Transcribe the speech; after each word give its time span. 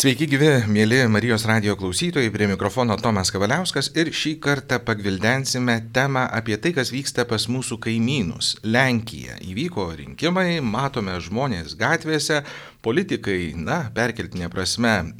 Sveiki 0.00 0.24
gyvi, 0.30 0.46
mėly 0.72 1.02
Marijos 1.12 1.42
radio 1.44 1.74
klausytojai, 1.76 2.30
prie 2.32 2.46
mikrofono 2.48 2.94
Tomas 2.96 3.28
Kavaliauskas 3.34 3.90
ir 4.00 4.08
šį 4.16 4.30
kartą 4.40 4.78
pagvildensime 4.80 5.74
temą 5.92 6.22
apie 6.38 6.56
tai, 6.56 6.70
kas 6.72 6.88
vyksta 6.94 7.26
pas 7.28 7.44
mūsų 7.52 7.76
kaimynus- 7.84 8.54
Lenkija. 8.76 9.36
Įvyko 9.44 9.84
rinkimai, 9.98 10.62
matome 10.64 11.18
žmonės 11.20 11.76
gatvėse, 11.76 12.40
politikai, 12.80 13.52
na, 13.54 13.90
perkeltinė 13.92 14.48
prasme, 14.48 15.12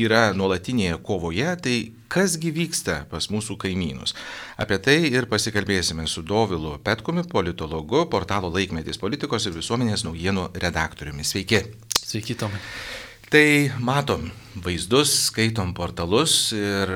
yra 0.00 0.32
nuolatinėje 0.32 0.96
kovoje, 1.04 1.52
tai 1.60 1.76
kasgi 2.08 2.54
vyksta 2.56 3.04
pas 3.10 3.28
mūsų 3.28 3.58
kaimynus. 3.58 4.16
Apie 4.56 4.78
tai 4.78 5.12
ir 5.12 5.26
pasikalbėsime 5.26 6.08
su 6.08 6.22
Dovilu 6.22 6.78
Petkumi, 6.78 7.28
politologu, 7.28 8.08
portalo 8.08 8.48
laikmetis 8.48 8.96
politikos 8.96 9.44
ir 9.44 9.52
visuomenės 9.52 10.08
naujienų 10.08 10.54
redaktoriumi. 10.56 11.20
Sveiki. 11.20 11.66
Sveiki, 12.00 12.34
Tomai. 12.34 12.60
Tai 13.32 13.72
matom 13.80 14.26
vaizdus, 14.60 15.08
skaitom 15.30 15.70
portalus 15.72 16.50
ir, 16.52 16.90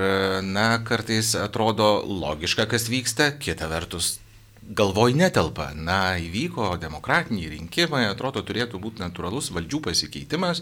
na, 0.44 0.66
kartais 0.84 1.30
atrodo 1.40 2.02
logiška, 2.04 2.66
kas 2.68 2.90
vyksta, 2.92 3.30
kita 3.40 3.70
vertus 3.70 4.18
galvoj 4.60 5.14
netelpa. 5.16 5.70
Na, 5.72 6.18
įvyko 6.20 6.74
demokratiniai 6.82 7.54
rinkimai, 7.54 8.02
atrodo 8.10 8.42
turėtų 8.44 8.82
būti 8.84 9.00
natūralus 9.00 9.48
valdžių 9.56 9.80
pasikeitimas, 9.88 10.60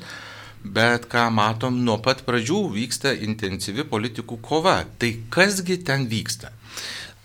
bet 0.62 1.10
ką 1.10 1.26
matom, 1.34 1.82
nuo 1.82 1.98
pat 1.98 2.22
pradžių 2.22 2.60
vyksta 2.76 3.16
intensyvi 3.26 3.82
politikų 3.90 4.38
kova. 4.46 4.76
Tai 5.02 5.10
kasgi 5.34 5.80
ten 5.82 6.06
vyksta? 6.06 6.54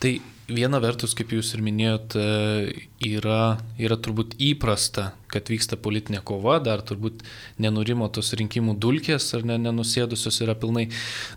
Tai 0.01 0.17
viena 0.49 0.81
vertus, 0.81 1.13
kaip 1.13 1.37
jūs 1.37 1.53
ir 1.53 1.67
minėjot, 1.69 2.17
yra, 3.13 3.43
yra 3.77 4.01
turbūt 4.01 4.39
įprasta 4.41 5.11
kad 5.31 5.49
vyksta 5.51 5.77
politinė 5.79 6.21
kova, 6.25 6.57
dar 6.63 6.81
turbūt 6.85 7.23
nenurimo 7.61 8.09
tos 8.13 8.31
rinkimų 8.37 8.75
dulkės 8.81 9.29
ar 9.37 9.45
ne, 9.47 9.59
nenusėdusios 9.61 10.41
yra 10.45 10.55
pilnai. 10.59 10.87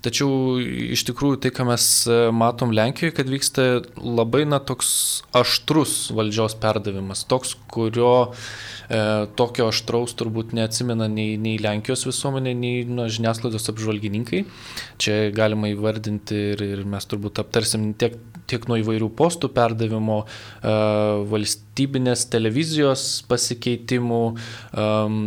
Tačiau 0.04 0.58
iš 0.96 1.04
tikrųjų 1.10 1.42
tai, 1.44 1.52
ką 1.54 1.66
mes 1.68 1.88
e, 2.08 2.18
matom 2.34 2.72
Lenkijoje, 2.74 3.16
kad 3.18 3.30
vyksta 3.30 3.66
labai 4.00 4.44
na, 4.48 4.60
toks 4.62 5.22
aštrus 5.36 6.10
valdžios 6.16 6.56
perdavimas, 6.62 7.26
toks, 7.28 7.54
kurio 7.72 8.12
e, 8.88 9.02
tokio 9.38 9.68
aštraus 9.72 10.16
turbūt 10.18 10.56
neatsimena 10.56 11.08
nei, 11.12 11.36
nei 11.40 11.58
Lenkijos 11.62 12.06
visuomenė, 12.08 12.56
nei 12.58 12.84
na, 12.88 13.08
žiniasklaidos 13.12 13.68
apžvalgininkai. 13.72 14.44
Čia 15.02 15.18
galima 15.36 15.70
įvardinti 15.72 16.38
ir, 16.54 16.64
ir 16.78 16.84
mes 16.88 17.08
turbūt 17.08 17.42
aptarsim 17.42 17.92
tiek, 17.98 18.16
tiek 18.50 18.64
nuo 18.70 18.78
įvairių 18.80 19.10
postų 19.18 19.52
perdavimo 19.54 20.22
e, 20.24 20.76
valstybinės 21.72 22.28
televizijos 22.28 23.24
pasikeitimų. 23.28 24.36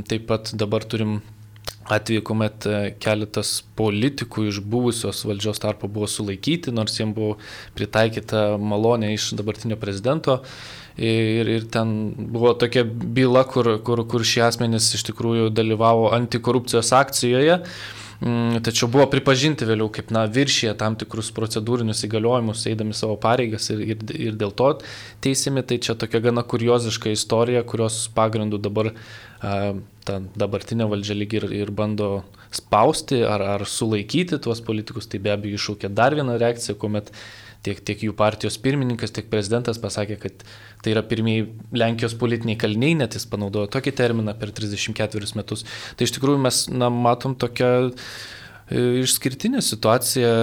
Taip 0.07 0.27
pat 0.27 0.53
dabar 0.53 0.83
turim 0.83 1.21
atveju, 1.85 2.23
kuomet 2.25 2.65
e, 2.65 2.95
keletas 2.97 3.63
politikų 3.77 4.47
iš 4.49 4.59
buvusios 4.59 5.23
valdžios 5.23 5.59
tarpo 5.59 5.87
buvo 5.87 6.07
sulaikyti, 6.07 6.71
nors 6.73 6.97
jiems 6.97 7.13
buvo 7.13 7.37
pritaikyta 7.75 8.57
malonė 8.57 9.13
iš 9.13 9.35
dabartinio 9.37 9.77
prezidento. 9.77 10.41
Ir, 10.97 11.45
ir 11.45 11.67
ten 11.69 12.15
buvo 12.15 12.55
tokia 12.57 12.83
byla, 12.85 13.43
kur, 13.45 13.77
kur, 13.85 14.01
kur 14.07 14.23
šie 14.25 14.47
asmenys 14.47 14.93
iš 14.95 15.03
tikrųjų 15.11 15.51
dalyvavo 15.53 16.09
antikorupcijos 16.15 16.89
akcijoje. 16.95 17.59
Mm, 17.59 18.04
tačiau 18.65 18.87
buvo 18.91 19.05
pripažinti 19.11 19.67
vėliau 19.67 19.89
kaip 19.93 20.11
na, 20.15 20.23
viršyje 20.31 20.73
tam 20.79 20.95
tikrus 20.99 21.31
procedūrinius 21.35 22.05
įgaliojimus, 22.07 22.65
eidami 22.71 22.95
savo 22.95 23.17
pareigas 23.21 23.69
ir, 23.73 23.83
ir, 23.95 24.05
ir 24.15 24.39
dėl 24.39 24.53
to 24.55 24.71
teisimi. 25.25 25.65
Tai 25.67 25.79
čia 25.83 25.97
tokia 25.99 26.23
gana 26.29 26.45
kurioziška 26.47 27.11
istorija, 27.11 27.65
kurios 27.67 28.05
pagrindų 28.15 28.61
dabar 28.63 28.93
ta 30.05 30.19
dabartinė 30.37 30.87
valdžia 30.89 31.17
lyg 31.17 31.33
ir, 31.37 31.47
ir 31.53 31.71
bando 31.75 32.23
spausti 32.55 33.19
ar, 33.27 33.43
ar 33.55 33.65
sulaikyti 33.67 34.39
tuos 34.41 34.61
politikus. 34.63 35.09
Tai 35.11 35.21
be 35.21 35.33
abejo 35.33 35.59
iššūkė 35.59 35.91
dar 35.93 36.15
vieną 36.17 36.37
reakciją, 36.41 36.77
kuomet 36.79 37.11
tiek, 37.65 37.81
tiek 37.81 38.05
jų 38.07 38.15
partijos 38.17 38.57
pirmininkas, 38.61 39.13
tiek 39.15 39.27
prezidentas 39.31 39.81
pasakė, 39.81 40.17
kad 40.21 40.45
tai 40.85 40.93
yra 40.93 41.03
pirmieji 41.05 41.47
Lenkijos 41.73 42.15
politiniai 42.21 42.59
kaliniai, 42.61 42.99
net 43.01 43.17
jis 43.17 43.25
panaudojo 43.31 43.71
tokį 43.73 43.95
terminą 43.97 44.37
per 44.37 44.53
34 44.53 45.33
metus. 45.39 45.65
Tai 45.97 46.07
iš 46.07 46.15
tikrųjų 46.19 46.41
mes 46.45 46.65
na, 46.69 46.91
matom 46.93 47.33
tokią 47.41 47.71
e, 47.89 48.83
išskirtinė 49.01 49.65
situacija 49.65 50.33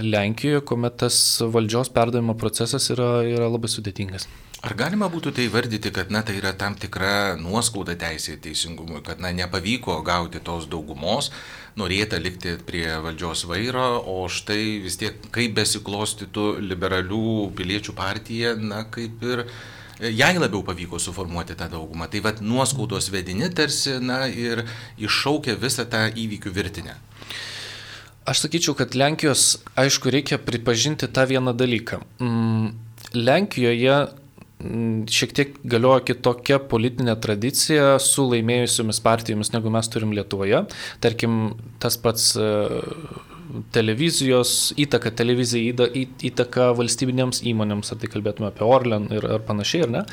Lenkijoje, 0.00 0.64
kuomet 0.68 1.00
tas 1.04 1.20
valdžios 1.44 1.92
perdavimo 1.92 2.38
procesas 2.40 2.88
yra, 2.94 3.18
yra 3.28 3.52
labai 3.52 3.72
sudėtingas. 3.72 4.28
Ar 4.60 4.74
galima 4.76 5.06
būtų 5.08 5.30
tai 5.32 5.46
vardyti, 5.48 5.88
kad 5.88 6.10
na, 6.12 6.20
tai 6.20 6.34
yra 6.36 6.50
tam 6.52 6.74
tikra 6.76 7.32
nuoskauda 7.40 7.94
teisė 7.96 8.34
teisingumui, 8.44 9.00
kad 9.06 9.22
na, 9.24 9.30
nepavyko 9.32 9.94
gauti 10.04 10.42
tos 10.44 10.66
daugumos, 10.68 11.30
norėta 11.80 12.20
likti 12.20 12.58
prie 12.68 12.84
valdžios 13.00 13.46
vairo, 13.48 13.86
o 14.04 14.26
štai 14.28 14.82
vis 14.84 15.00
tiek 15.00 15.16
kaip 15.32 15.54
besiklostytų 15.56 16.58
liberalių 16.60 17.48
piliečių 17.56 17.96
partija, 17.96 18.52
na 18.60 18.82
kaip 18.92 19.24
ir 19.24 19.46
jai 20.00 20.32
labiau 20.38 20.62
pavyko 20.66 20.98
suformuoti 21.02 21.56
tą 21.58 21.68
daugumą. 21.72 22.08
Tai 22.10 22.22
vad 22.24 22.40
nuoskaudos 22.42 23.10
vedini 23.12 23.50
tarsi, 23.54 23.98
na 24.00 24.24
ir 24.28 24.64
iššaukia 24.98 25.58
visą 25.60 25.86
tą 25.90 26.06
įvykių 26.10 26.54
virtinę. 26.56 26.96
Aš 28.30 28.44
sakyčiau, 28.44 28.76
kad 28.78 28.94
Lenkijos, 28.94 29.58
aišku, 29.80 30.12
reikia 30.12 30.38
pripažinti 30.38 31.08
tą 31.08 31.24
vieną 31.26 31.54
dalyką. 31.56 32.02
Mm, 32.20 32.72
Lenkijoje 33.16 33.96
Mm, 34.60 35.06
šiek 35.08 35.30
tiek 35.32 35.54
galioja 35.64 36.02
kitokia 36.04 36.58
politinė 36.68 37.14
tradicija 37.24 37.94
su 38.02 38.26
laimėjusiomis 38.28 39.00
partijomis, 39.00 39.54
negu 39.54 39.72
mes 39.72 39.88
turim 39.88 40.12
Lietuvoje. 40.12 40.66
Tarkim, 41.00 41.38
tas 41.80 41.96
pats 42.00 42.34
e, 42.36 42.48
televizijos 43.74 44.70
įtaka, 44.80 45.12
televizija 45.16 45.88
įtaka 46.30 46.70
valstybinėms 46.78 47.42
įmonėms, 47.50 47.92
ar 47.92 48.00
tai 48.00 48.10
kalbėtume 48.12 48.50
apie 48.50 48.66
Orlen 48.66 49.08
ir 49.14 49.26
ar 49.38 49.44
panašiai, 49.46 49.86
ar 49.86 49.94
ne. 49.98 50.04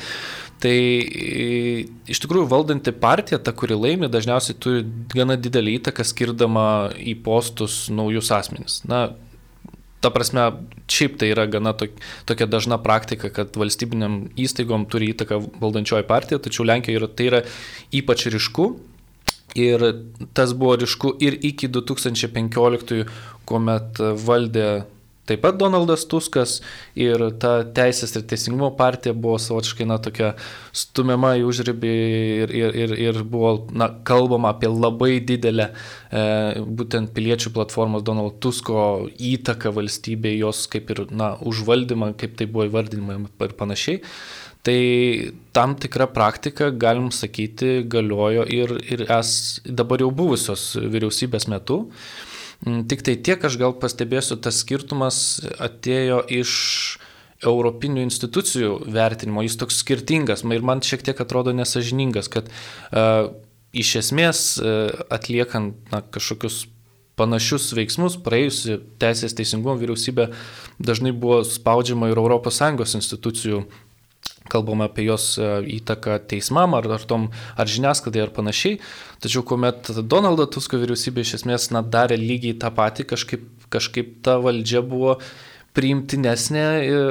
Tai 0.58 0.74
e, 0.74 1.86
iš 2.10 2.20
tikrųjų 2.24 2.48
valdanti 2.50 2.92
partija, 2.96 3.38
ta, 3.38 3.54
kuri 3.54 3.78
laimi, 3.78 4.10
dažniausiai 4.10 4.58
turi 4.58 4.82
gana 5.14 5.38
didelį 5.38 5.76
įtaką 5.78 6.06
skirdama 6.06 6.66
į 6.98 7.14
postus 7.22 7.84
naujus 7.94 8.32
asmenys. 8.34 8.80
Na, 8.90 9.06
ta 10.02 10.10
prasme, 10.14 10.48
šiaip 10.90 11.16
tai 11.20 11.32
yra 11.32 11.46
gana 11.50 11.74
tokia 11.78 12.46
dažna 12.50 12.78
praktika, 12.82 13.30
kad 13.34 13.56
valstybiniam 13.58 14.28
įstaigom 14.38 14.86
turi 14.90 15.12
įtaką 15.14 15.40
valdančioji 15.62 16.06
partija, 16.10 16.42
tačiau 16.42 16.66
Lenkijoje 16.66 17.10
tai 17.18 17.30
yra 17.30 17.42
ypač 17.94 18.26
ryšku. 18.34 18.70
Ir 19.56 19.82
tas 20.36 20.52
buvo 20.52 20.76
ryšku 20.76 21.14
ir 21.24 21.38
iki 21.48 21.70
2015, 21.72 23.04
kuomet 23.48 24.00
valdė 24.26 24.68
Taip 25.28 25.42
pat 25.44 25.58
Donaldas 25.60 26.06
Tuskas 26.08 26.54
ir 26.96 27.20
ta 27.42 27.50
Teisės 27.76 28.14
ir 28.16 28.24
Teisingumo 28.30 28.70
partija 28.78 29.12
buvo 29.12 29.36
savotiškai, 29.42 29.84
na, 29.90 29.98
tokia 30.00 30.30
stumiama 30.72 31.34
į 31.36 31.44
užribį 31.50 31.92
ir, 32.44 32.54
ir, 32.56 32.78
ir, 32.84 32.94
ir 33.10 33.20
buvo, 33.28 33.52
na, 33.76 33.90
kalbama 34.08 34.54
apie 34.54 34.70
labai 34.72 35.18
didelę 35.28 35.68
e, 35.68 36.24
būtent 36.80 37.12
piliečių 37.16 37.52
platformos 37.58 38.06
Donald 38.08 38.40
Tusko 38.40 38.80
įtaką 39.34 39.74
valstybėje, 39.76 40.40
jos 40.46 40.64
kaip 40.72 40.94
ir, 40.96 41.04
na, 41.12 41.34
užvaldymą, 41.44 42.14
kaip 42.16 42.40
tai 42.40 42.48
buvo 42.48 42.70
įvardinama 42.70 43.28
ir 43.28 43.56
panašiai. 43.60 44.00
Tai 44.66 44.80
tam 45.54 45.76
tikra 45.78 46.08
praktika, 46.10 46.70
galim 46.74 47.12
sakyti, 47.14 47.84
galiojo 47.88 48.44
ir, 48.52 48.74
ir 48.90 49.04
es 49.14 49.30
dabar 49.64 50.02
jau 50.02 50.10
buvusios 50.14 50.72
vyriausybės 50.76 51.46
metu. 51.48 51.84
Mm, 52.66 52.82
tik 52.90 53.04
tai 53.06 53.14
tiek 53.22 53.44
aš 53.44 53.58
gal 53.60 53.76
pastebėsiu, 53.78 54.40
tas 54.42 54.58
skirtumas 54.64 55.20
atėjo 55.62 56.24
iš 56.40 56.52
europinių 57.46 58.02
institucijų 58.02 58.72
vertinimo, 58.90 59.44
jis 59.46 59.58
toks 59.60 59.78
skirtingas 59.84 60.42
ir 60.42 60.64
man 60.66 60.82
šiek 60.82 61.04
tiek 61.06 61.20
atrodo 61.22 61.54
nesažiningas, 61.54 62.26
kad 62.26 62.50
uh, 62.50 63.30
iš 63.70 63.94
esmės 64.02 64.40
uh, 64.58 64.90
atliekant 65.14 65.78
na, 65.92 66.02
kažkokius 66.02 66.64
panašius 67.18 67.72
veiksmus, 67.74 68.18
praėjusi 68.22 68.78
Teisės 69.02 69.34
teisingumo 69.38 69.76
vyriausybė 69.78 70.28
dažnai 70.82 71.12
buvo 71.14 71.40
spaudžiama 71.46 72.10
ir 72.10 72.18
ES 72.18 72.98
institucijų 73.00 73.62
kalbama 74.52 74.88
apie 74.88 75.06
jos 75.08 75.34
e, 75.40 75.50
įtaką 75.78 76.18
teismam 76.30 76.76
ar, 76.78 76.88
ar, 76.98 77.04
tom, 77.08 77.28
ar 77.56 77.70
žiniasklaidai 77.70 78.24
ar 78.26 78.32
panašiai. 78.36 78.78
Tačiau 79.24 79.44
kuomet 79.46 79.92
Donaldo 80.04 80.48
Tusko 80.50 80.80
vyriausybė 80.80 81.24
iš 81.24 81.38
esmės 81.40 81.70
na, 81.74 81.82
darė 81.82 82.18
lygiai 82.20 82.56
tą 82.60 82.72
patį, 82.74 83.08
kažkaip, 83.12 83.46
kažkaip 83.72 84.18
ta 84.26 84.38
valdžia 84.42 84.82
buvo 84.86 85.18
priimtinesnė 85.78 86.64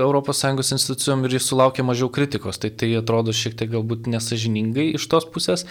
ES 0.04 0.74
institucijom 0.76 1.24
ir 1.24 1.38
jis 1.38 1.48
sulaukė 1.52 1.86
mažiau 1.88 2.10
kritikos. 2.12 2.60
Tai 2.60 2.74
tai 2.76 2.92
atrodo 3.00 3.36
šiek 3.36 3.56
tiek 3.60 3.72
galbūt 3.72 4.10
nesažiningai 4.12 4.90
iš 4.98 5.08
tos 5.12 5.30
pusės, 5.32 5.68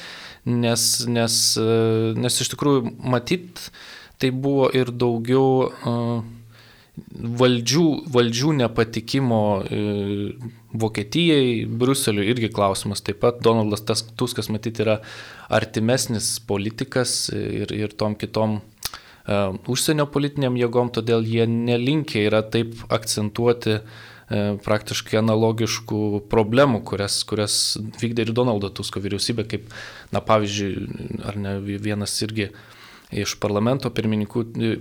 nes, 0.46 0.86
nes, 1.10 1.36
e, 1.60 2.14
nes 2.16 2.40
iš 2.40 2.54
tikrųjų 2.54 2.96
matyt, 3.04 3.69
tai 4.16 4.32
buvo 4.32 4.70
ir 4.72 4.88
daugiau 4.96 5.66
uh, 5.69 6.22
valdžių, 7.40 7.87
valdžių 8.12 8.52
nepatikimo 8.60 9.40
e, 9.62 9.81
Vokietijai, 10.76 11.64
Bruseliu 11.69 12.25
irgi 12.25 12.50
klausimas. 12.52 13.02
Taip 13.04 13.20
pat 13.25 13.40
Donaldas 13.44 13.84
Tuskas 14.16 14.50
matyti 14.52 14.84
yra 14.84 14.98
artimesnis 15.52 16.37
politikas 16.46 17.28
ir, 17.32 17.72
ir 17.72 17.94
tom 17.96 18.16
kitom 18.19 18.60
užsienio 19.66 20.06
politiniam 20.14 20.54
jėgom, 20.54 20.93
todėl 20.94 21.25
jie 21.26 21.48
nelinkia 21.50 22.28
yra 22.28 22.44
taip 22.46 22.76
akcentuoti 22.94 23.81
praktiškai 24.62 25.19
analogiškų 25.19 26.26
problemų, 26.31 26.84
kurias, 26.87 27.20
kurias 27.26 27.56
vykdė 27.98 28.26
ir 28.26 28.32
Donaldo 28.34 28.70
Tusko 28.75 29.02
vyriausybė, 29.02 29.44
kaip, 29.50 29.69
na 30.14 30.22
pavyzdžiui, 30.22 30.70
ar 31.26 31.38
ne 31.43 31.58
vienas 31.62 32.14
irgi 32.26 32.48
uh, 32.50 32.75
iš 33.14 33.37
parlamento 33.43 33.91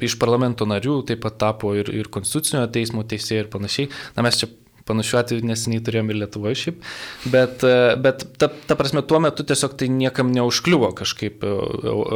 iš 0.02 0.18
parlamento 0.22 0.66
narių, 0.66 1.00
taip 1.10 1.24
pat 1.26 1.38
tapo 1.42 1.74
ir, 1.78 1.92
ir 1.94 2.10
konstitucinio 2.12 2.66
teismo 2.74 3.04
teisėjai 3.06 3.46
ir 3.46 3.52
panašiai. 3.54 3.90
Na 4.18 4.26
mes 4.26 4.40
čia 4.42 4.50
panašiu 4.86 5.20
atveju 5.20 5.46
neseniai 5.46 5.84
turėjome 5.86 6.14
ir 6.14 6.22
Lietuvoje 6.22 6.60
šiaip, 6.62 6.88
bet, 7.34 7.66
bet 8.06 8.26
ta, 8.38 8.50
ta 8.50 8.78
prasme 8.78 9.02
tuo 9.06 9.20
metu 9.24 9.46
tiesiog 9.48 9.78
tai 9.80 9.90
niekam 9.90 10.30
neužkliuvo 10.34 10.92
kažkaip 11.00 11.46
e, 11.46 11.54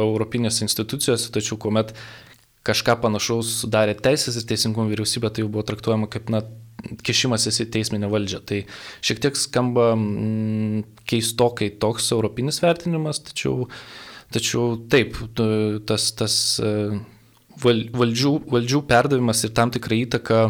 Europinės 0.04 0.62
institucijos, 0.62 1.28
tačiau 1.34 1.58
kuomet 1.58 1.94
kažką 2.66 2.98
panašaus 3.02 3.56
sudarė 3.62 3.96
teisės 3.98 4.38
ir 4.38 4.46
teisingumo 4.46 4.90
vyriausybė, 4.90 5.32
tai 5.32 5.42
jau 5.42 5.50
buvo 5.50 5.64
traktuojama 5.66 6.10
kaip, 6.12 6.30
na, 6.30 6.44
kišimasis 7.06 7.62
į 7.64 7.70
teisminę 7.74 8.10
valdžią. 8.12 8.42
Tai 8.46 8.60
šiek 9.04 9.22
tiek 9.24 9.38
skamba 9.38 9.92
mm, 9.96 10.84
keistokai 11.10 11.72
toks 11.82 12.10
europinis 12.14 12.60
vertinimas, 12.62 13.22
tačiau 13.30 13.66
Tačiau 14.30 14.76
taip, 14.90 15.16
tas, 15.86 16.04
tas 16.14 16.34
e, 16.62 16.70
valdžių, 17.64 18.34
valdžių 18.50 18.84
perdavimas 18.88 19.44
ir 19.46 19.54
tam 19.56 19.72
tikra 19.74 19.98
įtaka 20.02 20.40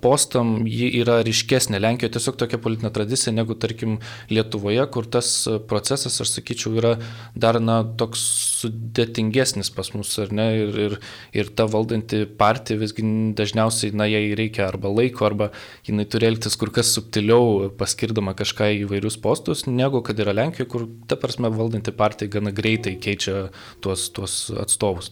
postam 0.00 0.60
ji 0.68 0.88
yra 1.00 1.18
ryškesnė. 1.26 1.80
Lenkijoje 1.82 2.14
tiesiog 2.16 2.38
tokia 2.38 2.58
politinė 2.62 2.92
tradicija 2.94 3.34
negu, 3.34 3.56
tarkim, 3.58 3.98
Lietuvoje, 4.30 4.84
kur 4.94 5.08
tas 5.10 5.30
procesas, 5.68 6.20
aš 6.22 6.36
sakyčiau, 6.36 6.76
yra 6.78 6.92
dar, 7.34 7.58
na, 7.62 7.80
toks 7.98 8.22
sudėtingesnis 8.60 9.72
pas 9.74 9.90
mus, 9.94 10.12
ar 10.22 10.32
ne? 10.34 10.46
Ir, 10.62 10.78
ir, 10.86 10.96
ir 11.34 11.50
ta 11.58 11.66
valdanti 11.70 12.24
partija 12.38 12.80
visgi 12.80 13.04
dažniausiai, 13.38 13.94
na, 13.96 14.06
jai 14.10 14.36
reikia 14.38 14.68
arba 14.68 14.92
laiko, 14.92 15.26
arba 15.26 15.50
jinai 15.88 16.06
turi 16.10 16.30
elgtis 16.30 16.58
kur 16.58 16.70
kas 16.74 16.94
subtiliau, 16.94 17.72
paskirdama 17.78 18.36
kažką 18.38 18.70
į 18.80 18.88
vairius 18.94 19.18
postus, 19.18 19.66
negu 19.66 20.02
kad 20.06 20.22
yra 20.22 20.36
Lenkijoje, 20.36 20.70
kur, 20.70 20.88
ta 21.10 21.18
prasme, 21.18 21.50
valdanti 21.50 21.94
partija 21.96 22.38
gana 22.38 22.54
greitai 22.54 22.96
keičia 23.02 23.48
tuos, 23.82 24.10
tuos 24.14 24.44
atstovus. 24.62 25.10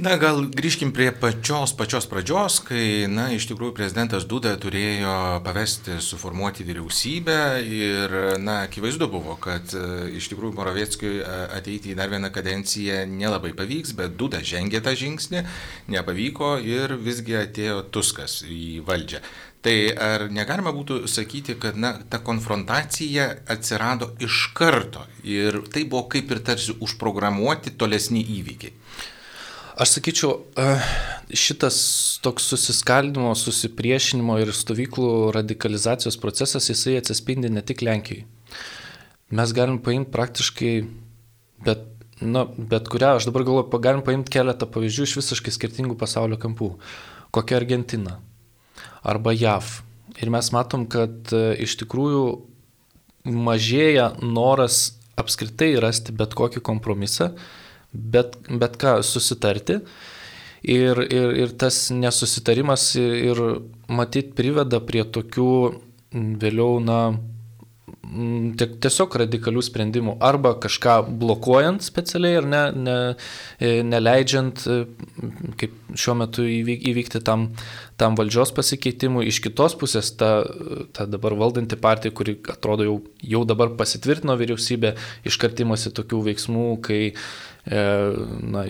Na, 0.00 0.14
gal 0.16 0.46
grįžkim 0.48 0.88
prie 0.96 1.10
pačios 1.12 1.74
pačios 1.76 2.06
pradžios, 2.08 2.54
kai, 2.64 3.04
na, 3.12 3.26
iš 3.36 3.44
tikrųjų 3.50 3.74
prezidentas 3.76 4.24
Duda 4.24 4.54
turėjo 4.56 5.42
pavesti 5.44 5.98
suformuoti 6.00 6.64
vyriausybę 6.64 7.36
ir, 7.60 8.14
na, 8.40 8.62
akivaizdu 8.64 9.10
buvo, 9.12 9.36
kad 9.36 9.74
e, 9.76 9.84
iš 10.16 10.30
tikrųjų 10.32 10.56
Moravieckijui 10.56 11.20
e, 11.20 11.36
ateiti 11.58 11.92
į 11.92 11.98
dar 12.00 12.08
vieną 12.08 12.32
kadenciją 12.32 13.04
nelabai 13.12 13.52
pavyks, 13.58 13.92
bet 14.00 14.16
Duda 14.16 14.40
žengė 14.40 14.80
tą 14.80 14.96
žingsnį, 14.96 15.44
nepavyko 15.92 16.54
ir 16.64 16.96
visgi 16.96 17.36
atėjo 17.44 17.82
Tuskas 17.92 18.40
į 18.48 18.80
valdžią. 18.88 19.20
Tai 19.62 19.78
ar 20.08 20.28
negalima 20.32 20.72
būtų 20.74 21.04
sakyti, 21.04 21.60
kad 21.60 21.76
na, 21.76 21.94
ta 22.08 22.24
konfrontacija 22.24 23.28
atsirado 23.52 24.14
iš 24.24 24.48
karto 24.56 25.04
ir 25.22 25.62
tai 25.68 25.84
buvo 25.84 26.08
kaip 26.16 26.32
ir 26.32 26.40
tarsi 26.48 26.80
užprogramuoti 26.80 27.76
tolesni 27.76 28.24
įvykiai? 28.40 28.78
Aš 29.82 29.96
sakyčiau, 29.96 30.36
e, 30.54 30.64
šitas 31.34 31.76
toks 32.22 32.44
susiskaldimo, 32.52 33.32
susipriešinimo 33.34 34.36
ir 34.38 34.52
stovyklų 34.54 35.32
radikalizacijos 35.34 36.18
procesas, 36.22 36.68
jisai 36.70 37.00
atsispindi 37.00 37.50
ne 37.50 37.64
tik 37.66 37.82
Lenkijai. 37.82 38.22
Mes 39.34 39.54
galim 39.56 39.80
paimti 39.82 40.12
praktiškai, 40.14 40.74
bet, 41.66 41.82
na, 42.20 42.44
bet 42.46 42.86
kurią, 42.92 43.16
aš 43.18 43.26
dabar 43.26 43.42
galvoju, 43.48 43.80
galim 43.82 44.04
paimti 44.06 44.30
keletą 44.36 44.68
pavyzdžių 44.70 45.08
iš 45.08 45.16
visiškai 45.18 45.54
skirtingų 45.56 45.96
pasaulio 45.98 46.38
kampų. 46.38 46.68
Kokia 47.34 47.58
Argentina 47.58 48.20
arba 49.02 49.34
JAV. 49.34 49.80
Ir 50.22 50.30
mes 50.30 50.52
matom, 50.54 50.84
kad 50.86 51.32
e, 51.34 51.56
iš 51.66 51.74
tikrųjų 51.82 52.22
mažėja 53.34 54.12
noras 54.22 54.92
apskritai 55.18 55.72
rasti 55.82 56.14
bet 56.14 56.38
kokį 56.38 56.62
kompromisą 56.70 57.32
bet, 57.92 58.36
bet 58.48 58.78
ką 58.80 58.98
susitarti. 59.06 59.80
Ir, 60.62 60.98
ir, 61.10 61.32
ir 61.42 61.54
tas 61.58 61.88
nesusitarimas 61.90 62.92
ir, 63.00 63.14
ir 63.32 63.40
matyt 63.90 64.36
priveda 64.38 64.78
prie 64.86 65.02
tokių 65.02 65.54
vėliau, 66.12 66.76
na, 66.84 66.98
tiesiog 68.12 69.14
radikalių 69.22 69.62
sprendimų. 69.64 70.16
Arba 70.24 70.54
kažką 70.60 70.98
blokuojant 71.20 71.84
specialiai 71.84 72.38
ir 72.40 72.48
ne, 72.48 72.62
ne, 72.76 72.96
e, 73.58 73.72
neleidžiant, 73.86 74.64
e, 74.66 74.78
kaip 75.60 75.76
šiuo 75.96 76.16
metu 76.20 76.44
įvykti 76.44 77.22
tam, 77.24 77.48
tam 78.00 78.16
valdžios 78.18 78.54
pasikeitimui. 78.56 79.26
Iš 79.30 79.42
kitos 79.44 79.76
pusės 79.78 80.12
ta, 80.18 80.32
ta 80.96 81.06
dabar 81.10 81.36
valdanti 81.38 81.78
partija, 81.80 82.14
kuri 82.14 82.38
atrodo 82.52 82.88
jau, 82.88 82.98
jau 83.34 83.44
dabar 83.48 83.74
pasitvirtino 83.78 84.36
vyriausybė, 84.40 84.96
iškartimasi 85.28 85.94
tokių 85.96 86.26
veiksmų, 86.30 86.68
kai 86.84 87.02
E, 87.62 87.78
na, 88.42 88.64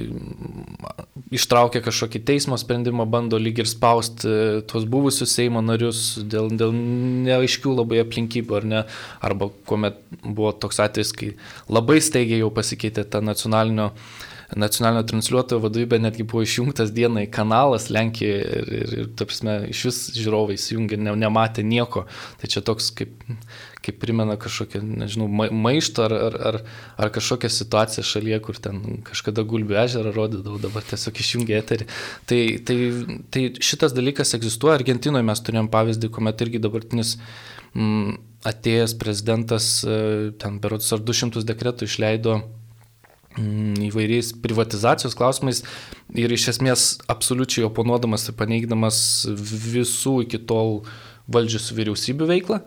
ištraukia 1.33 1.81
kažkokį 1.81 2.21
teismo 2.29 2.59
sprendimą, 2.61 3.07
bando 3.09 3.39
lyg 3.41 3.63
ir 3.63 3.69
spausti 3.71 4.29
e, 4.29 4.59
tuos 4.69 4.85
buvusius 4.85 5.33
Seimo 5.33 5.63
narius 5.65 6.19
dėl, 6.29 6.51
dėl 6.61 6.75
neaiškių 6.77 7.73
labai 7.79 8.03
aplinkybių, 8.03 8.59
ar 8.59 8.67
ne, 8.69 8.83
arba 9.25 9.49
kuomet 9.69 9.97
buvo 10.21 10.53
toks 10.53 10.83
atvejis, 10.85 11.15
kai 11.17 11.31
labai 11.73 12.03
staigiai 12.05 12.43
jau 12.43 12.51
pasikeitė 12.53 13.07
ta 13.09 13.25
nacionalinio 13.25 13.95
nacionalinio 14.59 15.03
transliuotojo 15.09 15.63
vadovybė 15.63 15.99
netgi 16.03 16.27
buvo 16.29 16.45
išjungtas 16.47 16.93
dienai 16.95 17.27
kanalas 17.33 17.89
Lenkijoje 17.93 18.41
ir, 18.61 18.71
ir, 18.79 18.95
ir 19.03 19.11
ta 19.17 19.27
prasme, 19.29 19.59
iš 19.73 19.85
vis 19.89 20.01
žiūrovai 20.19 20.57
įsijungė, 20.59 20.99
ne, 21.01 21.15
nematė 21.25 21.65
nieko. 21.67 22.07
Tai 22.41 22.51
čia 22.53 22.65
toks 22.67 22.91
kaip 22.99 23.15
kaip 23.83 23.99
primena 23.99 24.37
kažkokią, 24.39 24.81
nežinau, 25.03 25.27
maištą 25.51 26.07
ar, 26.07 26.15
ar, 26.15 26.37
ar, 26.51 26.59
ar 27.03 27.13
kažkokią 27.15 27.51
situaciją 27.51 28.05
šalyje, 28.07 28.39
kur 28.47 28.59
ten 28.63 29.01
kažkada 29.07 29.45
gulbių 29.49 29.79
ežerą 29.83 30.13
rodydavau, 30.15 30.61
dabar 30.63 30.87
tiesiog 30.87 31.19
išjungė 31.25 31.59
eterį. 31.59 31.89
Tai, 32.31 32.41
tai, 32.69 32.77
tai 33.35 33.45
šitas 33.71 33.97
dalykas 33.97 34.37
egzistuoja. 34.39 34.79
Argentinoje 34.79 35.27
mes 35.27 35.43
turėjom 35.43 35.71
pavyzdį, 35.73 36.13
kuomet 36.15 36.47
irgi 36.47 36.63
dabartinis 36.63 37.17
mm, 37.75 38.21
atėjęs 38.53 38.97
prezidentas 39.03 39.73
e, 39.83 40.01
ten 40.43 40.63
berots 40.63 40.91
ar 40.95 41.03
200 41.03 41.43
dekretų 41.49 41.91
išleido 41.91 42.41
įvairiais 43.39 44.33
privatizacijos 44.45 45.17
klausimais 45.19 45.63
ir 46.19 46.33
iš 46.33 46.51
esmės 46.55 46.89
absoliučiai 47.13 47.67
oponuodamas 47.69 48.29
ir 48.29 48.37
paneigdamas 48.39 48.99
visų 49.29 50.23
iki 50.27 50.43
tol 50.49 50.83
valdžius 51.33 51.73
vyriausybių 51.77 52.29
veiklą. 52.35 52.63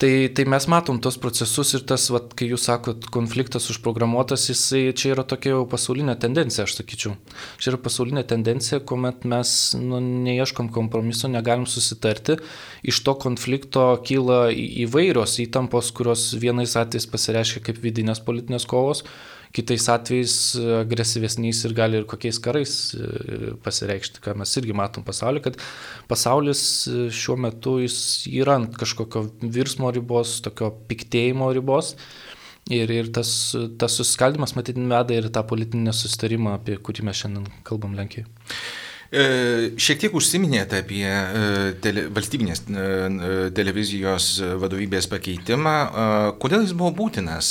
Tai, 0.00 0.30
tai 0.32 0.46
mes 0.48 0.64
matom 0.64 0.96
tos 0.96 1.18
procesus 1.20 1.74
ir 1.76 1.82
tas, 1.84 2.06
vat, 2.08 2.30
kai 2.32 2.46
jūs 2.48 2.62
sakot, 2.70 3.04
konfliktas 3.12 3.66
užprogramuotas, 3.68 4.46
jisai 4.48 4.94
čia 4.96 5.10
yra 5.12 5.26
tokia 5.28 5.50
jau 5.52 5.66
pasaulinė 5.68 6.14
tendencija, 6.22 6.64
aš 6.64 6.78
sakyčiau. 6.78 7.18
Čia 7.60 7.74
yra 7.74 7.80
pasaulinė 7.84 8.22
tendencija, 8.30 8.78
kuomet 8.80 9.26
mes 9.28 9.52
nu, 9.76 10.00
neieškom 10.24 10.70
kompromiso, 10.72 11.28
negalim 11.28 11.66
susitarti. 11.68 12.38
Iš 12.80 13.02
to 13.04 13.14
konflikto 13.20 13.84
kyla 14.08 14.46
įvairios 14.86 15.36
įtampos, 15.44 15.92
kurios 15.92 16.30
vienais 16.32 16.78
atvejais 16.80 17.10
pasireiškia 17.12 17.66
kaip 17.68 17.84
vidinės 17.84 18.24
politinės 18.24 18.64
kovos, 18.72 19.04
kitais 19.56 19.86
atvejais 19.90 20.34
agresyvesniais 20.80 21.62
ir 21.66 21.74
gali 21.74 22.00
ir 22.00 22.06
kokiais 22.10 22.38
karais 22.42 22.74
e, 22.94 23.54
pasireikšti, 23.64 24.22
ką 24.24 24.36
mes 24.38 24.52
irgi 24.60 24.76
matom 24.76 25.06
pasaulyje, 25.06 25.48
kad 25.48 25.58
pasaulis 26.10 26.62
e, 26.86 27.08
šiuo 27.14 27.38
metu 27.46 27.78
jis 27.82 27.96
yra 28.30 28.58
ant 28.60 28.76
kažkokio 28.78 29.26
virsmo 29.42 29.90
ribos, 29.94 30.38
tokio 30.44 30.72
piktėjimo 30.90 31.50
ribos. 31.56 31.96
Ir, 32.70 32.90
ir 32.92 33.08
tas, 33.10 33.30
tas 33.80 33.96
susiskaldimas, 33.98 34.52
matyt, 34.54 34.76
veda 34.78 35.16
ir 35.16 35.26
tą 35.34 35.42
politinį 35.48 35.94
susitarimą, 35.96 36.58
apie 36.60 36.76
kurį 36.78 37.08
mes 37.08 37.18
šiandien 37.18 37.48
kalbam 37.66 37.96
Lenkijoje. 37.98 38.28
E, 39.10 39.22
šiek 39.74 39.98
tiek 40.04 40.12
užsiminėte 40.14 40.84
apie 40.84 41.02
e, 41.02 41.46
tele, 41.82 42.04
valstybinės 42.14 42.60
e, 42.70 42.84
televizijos 43.56 44.28
vadovybės 44.62 45.08
pakeitimą. 45.10 45.72
Kodėl 46.38 46.62
jis 46.62 46.76
buvo 46.78 46.92
būtinas? 47.00 47.48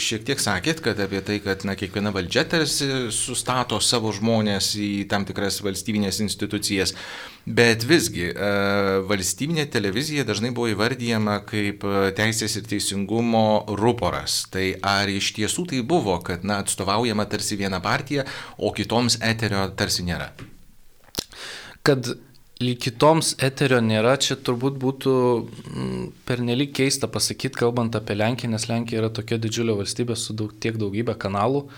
Šiek 0.00 0.24
tiek 0.24 0.40
sakėt, 0.40 0.80
kad 0.84 0.96
apie 1.04 1.20
tai, 1.26 1.38
kad 1.44 1.66
na, 1.68 1.76
kiekviena 1.76 2.14
valdžia 2.16 2.46
tarsi 2.48 2.88
sustato 3.12 3.82
savo 3.84 4.14
žmonės 4.16 4.72
į 4.80 5.04
tam 5.12 5.28
tikras 5.28 5.60
valstybinės 5.60 6.22
institucijas. 6.24 6.94
Bet 7.44 7.84
visgi, 7.88 8.30
valstybinė 9.08 9.68
televizija 9.72 10.24
dažnai 10.28 10.54
buvo 10.56 10.72
įvardyjama 10.72 11.38
kaip 11.48 11.84
teisės 12.16 12.58
ir 12.60 12.68
teisingumo 12.68 13.46
ruporas. 13.76 14.42
Tai 14.52 14.70
ar 14.80 15.08
iš 15.12 15.34
tiesų 15.36 15.68
tai 15.72 15.84
buvo, 15.84 16.16
kad 16.24 16.48
na, 16.48 16.62
atstovaujama 16.64 17.28
tarsi 17.28 17.60
viena 17.60 17.80
partija, 17.84 18.24
o 18.56 18.72
kitoms 18.76 19.20
eterio 19.24 19.68
tarsi 19.76 20.08
nėra? 20.08 20.32
Kad 21.88 22.10
kitoms 22.58 23.36
eterio 23.44 23.78
nėra, 23.84 24.16
čia 24.20 24.36
turbūt 24.36 24.78
būtų 24.82 25.12
mm, 25.14 26.02
pernelyg 26.28 26.74
keista 26.76 27.08
pasakyti, 27.08 27.56
kalbant 27.60 27.96
apie 27.96 28.16
Lenkiją, 28.18 28.50
nes 28.52 28.66
Lenkija 28.68 29.02
yra 29.02 29.10
tokia 29.14 29.38
didžiulė 29.40 29.78
valstybė 29.78 30.16
su 30.18 30.36
daug, 30.36 30.52
tiek 30.60 30.76
daugybė 30.80 31.14
kanalų, 31.22 31.68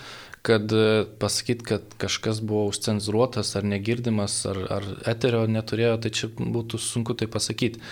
kad 0.47 0.73
e, 0.73 1.05
pasakyti, 1.21 1.67
kad 1.69 1.99
kažkas 2.01 2.41
buvo 2.41 2.65
užcenzuruotas 2.73 3.53
ar 3.61 3.69
negirdimas, 3.69 4.41
ar, 4.49 4.63
ar 4.79 4.89
eterio 5.13 5.45
neturėjo, 5.53 5.99
tai 6.01 6.15
čia 6.17 6.33
būtų 6.33 6.81
sunku 6.81 7.15
tai 7.15 7.29
pasakyti. 7.31 7.83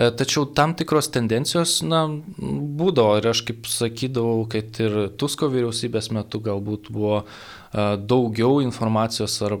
E, 0.00 0.10
tačiau 0.16 0.46
tam 0.56 0.72
tikros 0.78 1.10
tendencijos, 1.12 1.80
na, 1.84 2.06
būdavo 2.80 3.18
ir 3.20 3.30
aš 3.34 3.44
kaip 3.50 3.68
sakydavau, 3.68 4.46
kad 4.48 4.80
ir 4.80 5.00
Tusko 5.20 5.50
vyriausybės 5.52 6.08
metu 6.16 6.40
galbūt 6.46 6.88
buvo 6.94 7.18
e, 7.20 7.24
daugiau 8.00 8.62
informacijos 8.64 9.36
ar 9.44 9.58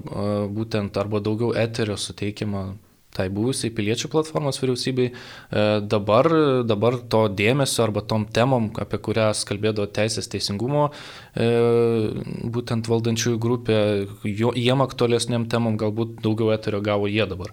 būtent 0.60 0.96
arba 0.96 1.20
daugiau 1.20 1.52
eterio 1.66 1.98
suteikiama 2.00 2.70
tai 3.14 3.26
buvusiai 3.32 3.72
piliečių 3.74 4.10
platformos 4.10 4.60
vyriausybei. 4.62 5.10
E, 5.10 5.64
dabar, 5.82 6.28
dabar 6.66 6.96
to 7.12 7.24
dėmesio 7.34 7.84
arba 7.84 8.04
tom 8.06 8.26
temom, 8.30 8.70
apie 8.80 9.00
kurias 9.02 9.42
kalbėdavo 9.48 9.90
Teisės 9.94 10.30
teisingumo, 10.30 10.88
e, 11.34 11.48
būtent 12.54 12.90
valdančiųjų 12.90 13.40
grupė, 13.42 13.80
jiem 14.24 14.84
aktualesniam 14.86 15.48
temom 15.50 15.78
galbūt 15.80 16.20
daugiau 16.24 16.54
eterio 16.54 16.82
gavo 16.86 17.10
jie 17.10 17.26
dabar. 17.28 17.52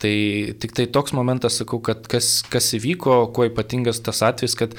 Tai 0.00 0.14
tik 0.62 0.72
tai 0.76 0.86
toks 0.88 1.12
momentas, 1.12 1.58
sakau, 1.60 1.80
kad 1.84 2.06
kas, 2.08 2.40
kas 2.48 2.72
įvyko, 2.78 3.26
kuo 3.36 3.44
ypatingas 3.50 4.00
tas 4.04 4.22
atvejis, 4.24 4.56
kad 4.56 4.76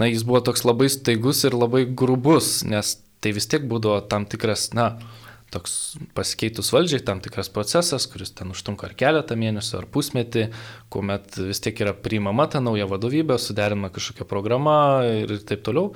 na, 0.00 0.08
jis 0.08 0.24
buvo 0.24 0.40
toks 0.44 0.64
labai 0.64 0.88
staigus 0.92 1.42
ir 1.44 1.56
labai 1.56 1.84
grubus, 1.84 2.62
nes 2.64 2.96
tai 3.22 3.34
vis 3.36 3.48
tiek 3.52 3.66
būdavo 3.68 4.00
tam 4.08 4.24
tikras, 4.24 4.70
na, 4.76 4.94
toks 5.52 5.74
pasikeitus 6.16 6.72
valdžiai 6.72 7.02
tam 7.04 7.20
tikras 7.20 7.50
procesas, 7.52 8.06
kuris 8.10 8.32
ten 8.36 8.52
užtrunka 8.54 8.88
ar 8.88 8.94
keletą 8.98 9.36
mėnesių, 9.38 9.82
ar 9.82 9.88
pusmetį, 9.92 10.46
kuomet 10.92 11.36
vis 11.50 11.60
tiek 11.62 11.82
yra 11.84 11.92
priimama 11.92 12.48
ta 12.50 12.62
nauja 12.64 12.88
vadovybė, 12.90 13.36
suderinama 13.36 13.92
kažkokia 13.92 14.26
programa 14.28 14.76
ir 15.04 15.36
taip 15.48 15.64
toliau. 15.66 15.92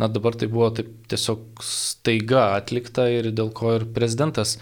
Na 0.00 0.08
dabar 0.08 0.38
tai 0.38 0.48
buvo 0.48 0.70
taip 0.78 0.92
tiesiog 1.10 1.64
staiga 1.66 2.52
atlikta 2.54 3.08
ir 3.12 3.32
dėl 3.34 3.50
ko 3.56 3.74
ir 3.76 3.88
prezidentas 3.90 4.56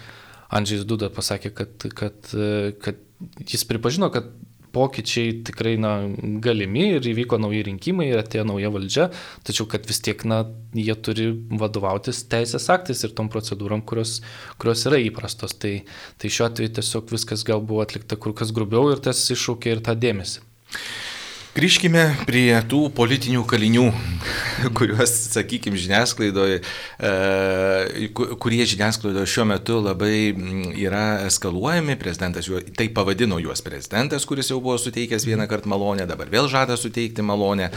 Andžiais 0.49 0.81
Duda 0.89 1.11
pasakė, 1.13 1.53
kad, 1.53 1.85
kad, 1.95 2.33
kad 2.81 3.05
jis 3.45 3.65
pripažino, 3.67 4.11
kad 4.13 4.31
pokyčiai 4.71 5.39
tikrai 5.47 5.73
na, 5.81 5.93
galimi 6.43 6.85
ir 6.95 7.07
įvyko 7.11 7.39
nauji 7.41 7.63
rinkimai 7.65 8.09
ir 8.11 8.21
atėjo 8.21 8.45
nauja 8.51 8.69
valdžia, 8.73 9.07
tačiau 9.47 9.65
kad 9.69 9.87
vis 9.89 10.01
tiek 10.05 10.21
na, 10.29 10.43
jie 10.77 10.93
turi 10.93 11.29
vadovautis 11.61 12.21
teisės 12.29 12.69
aktais 12.73 13.01
ir 13.05 13.15
tom 13.17 13.31
procedūrom, 13.33 13.81
kurios, 13.81 14.19
kurios 14.61 14.85
yra 14.89 15.01
įprastos. 15.01 15.57
Tai, 15.59 15.73
tai 16.21 16.33
šiuo 16.33 16.49
atveju 16.49 16.75
tiesiog 16.77 17.13
viskas 17.15 17.45
gal 17.47 17.65
buvo 17.65 17.81
atlikta 17.85 18.19
kur 18.19 18.35
kas 18.37 18.53
grubiau 18.55 18.91
ir 18.93 19.01
tas 19.03 19.25
iššaukė 19.33 19.73
ir 19.73 19.85
tą 19.85 19.97
dėmesį. 19.97 20.45
Grįžkime 21.49 22.03
prie 22.29 22.51
tų 22.69 22.91
politinių 22.93 23.41
kalinių, 23.49 23.87
kuriuos, 24.77 25.09
sakykime, 25.33 25.79
žiniasklaidoje, 25.81 26.59
kurie 28.43 28.59
žiniasklaidoje 28.69 29.31
šiuo 29.33 29.47
metu 29.49 29.79
labai 29.81 30.29
mm, 30.29 30.75
yra 30.77 31.03
eskaluojami. 31.25 31.95
Prezidentas 31.97 32.45
juo, 32.51 32.61
tai 32.77 32.85
pavadino 32.93 33.39
juos 33.41 33.65
prezidentas, 33.65 34.27
kuris 34.29 34.51
jau 34.53 34.59
buvo 34.61 34.75
suteikęs 34.77 35.25
vieną 35.25 35.47
kartą 35.49 35.71
malonę, 35.73 36.05
dabar 36.09 36.29
vėl 36.29 36.51
žada 36.53 36.77
suteikti 36.77 37.25
malonę. 37.25 37.71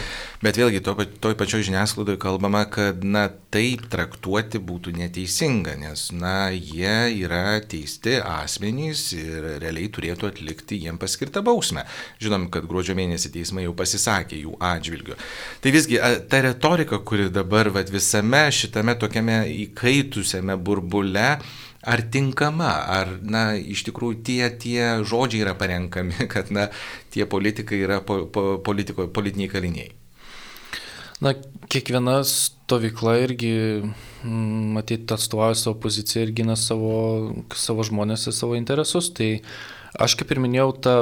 Bet 0.44 0.60
vėlgi 0.60 0.84
to, 0.84 0.92
toj 1.24 1.38
pačioj 1.40 1.64
žiniasklaidoje 1.70 2.20
kalbama, 2.20 2.66
kad 2.68 3.00
na, 3.00 3.30
taip 3.52 3.88
traktuoti 3.92 4.60
būtų 4.60 4.92
neteisinga, 5.00 5.78
nes 5.80 6.06
na, 6.12 6.52
jie 6.52 7.24
yra 7.24 7.56
teisti 7.64 8.18
asmenys 8.20 9.08
ir 9.16 9.48
realiai 9.64 9.88
turėtų 9.92 10.28
atlikti 10.28 10.80
jiem 10.84 11.00
paskirtą 11.00 11.40
bausmę. 11.44 11.88
Žinom, 12.20 12.50
kad 12.52 12.68
gruodžio 12.68 12.96
mėnesį 13.00 13.32
teismai 13.40 13.61
jau 13.66 13.74
pasisakė 13.78 14.40
jų 14.44 14.56
atžvilgiu. 14.62 15.18
Tai 15.62 15.74
visgi 15.74 16.00
ta 16.30 16.42
retorika, 16.44 17.00
kuri 17.04 17.28
dabar 17.32 17.70
vat, 17.74 17.90
visame 17.92 18.44
šitame 18.52 18.96
tokiame 19.00 19.42
įkaitusiame 19.66 20.56
burbule, 20.58 21.28
ar 21.82 22.02
tinkama, 22.14 22.70
ar, 22.94 23.16
na, 23.22 23.52
iš 23.58 23.82
tikrųjų 23.88 24.20
tie, 24.26 24.42
tie 24.62 24.84
žodžiai 25.06 25.42
yra 25.46 25.56
parenkami, 25.58 26.14
kad, 26.32 26.52
na, 26.54 26.68
tie 27.14 27.26
politikai 27.26 27.82
yra 27.82 28.00
po, 28.06 28.22
po, 28.30 28.46
politiko, 28.62 29.08
politiniai 29.10 29.50
kaliniai. 29.50 29.90
Na, 31.22 31.34
kiekviena 31.70 32.20
stovykla 32.26 33.16
irgi, 33.22 33.52
mm, 34.26 34.72
matyt, 34.76 35.10
atstovauja 35.14 35.58
savo 35.58 35.76
poziciją 35.82 36.24
ir 36.26 36.32
gina 36.34 36.56
savo, 36.58 36.94
savo 37.54 37.86
žmonės 37.86 38.26
ir 38.26 38.34
savo 38.34 38.58
interesus. 38.58 39.12
Tai 39.14 39.28
aš 40.02 40.16
kaip 40.18 40.34
ir 40.34 40.42
minėjau, 40.42 40.72
ta 40.82 40.96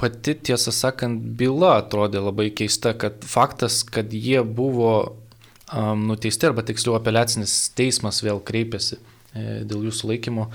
pati, 0.00 0.34
tiesą 0.48 0.72
sakant, 0.74 1.22
byla 1.40 1.76
atrodė 1.82 2.22
labai 2.24 2.48
keista, 2.56 2.94
kad 2.96 3.24
faktas, 3.28 3.82
kad 3.84 4.12
jie 4.16 4.40
buvo 4.44 4.94
um, 5.04 6.06
nuteisti, 6.10 6.48
arba 6.48 6.64
tiksliau 6.66 6.96
apeliacinis 6.98 7.56
teismas 7.76 8.22
vėl 8.24 8.40
kreipėsi 8.40 8.96
e, 8.96 9.60
dėl 9.68 9.88
jų 9.88 9.94
sulaikymo, 10.00 10.48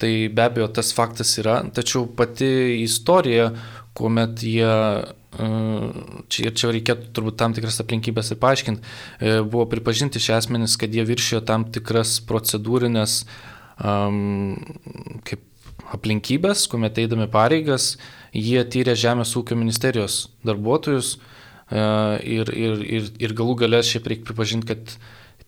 tai 0.00 0.12
be 0.32 0.48
abejo 0.48 0.70
tas 0.80 0.94
faktas 0.96 1.36
yra, 1.42 1.60
tačiau 1.76 2.08
pati 2.18 2.48
istorija, 2.82 3.52
kuomet 3.96 4.42
jie 4.44 4.72
čia 5.36 6.48
ir 6.48 6.54
čia 6.56 6.70
reikėtų 6.72 7.10
turbūt 7.16 7.36
tam 7.40 7.54
tikras 7.56 7.80
aplinkybės 7.82 8.32
ir 8.32 8.40
paaiškinti, 8.40 8.94
e, 9.20 9.34
buvo 9.44 9.66
pripažinti 9.68 10.22
šie 10.22 10.36
asmenys, 10.38 10.78
kad 10.80 10.94
jie 10.94 11.04
viršijo 11.06 11.42
tam 11.46 11.66
tikras 11.72 12.16
procedūrinės 12.28 13.18
um, 13.84 14.56
kaip 15.28 15.44
aplinkybės, 15.94 16.66
kuomet 16.70 16.98
eidami 17.02 17.28
pareigas, 17.30 17.94
jie 18.34 18.62
tyrė 18.64 18.96
Žemės 18.98 19.34
ūkio 19.38 19.58
ministerijos 19.58 20.26
darbuotojus 20.46 21.16
e, 21.16 21.20
ir, 22.38 22.50
ir, 22.50 22.82
ir, 22.98 23.10
ir 23.22 23.36
galų 23.36 23.58
galės 23.62 23.92
šiaip 23.92 24.10
reikia 24.10 24.28
pripažinti, 24.30 24.70
kad 24.72 24.96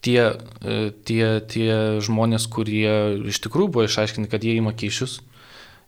tie, 0.05 0.21
e, 0.63 0.79
tie, 1.09 1.23
tie 1.51 1.73
žmonės, 2.05 2.49
kurie 2.53 2.93
iš 3.33 3.43
tikrųjų 3.47 3.75
buvo 3.75 3.89
išaiškinti, 3.89 4.31
kad 4.31 4.47
jie 4.47 4.59
įma 4.61 4.77
kyšius 4.79 5.21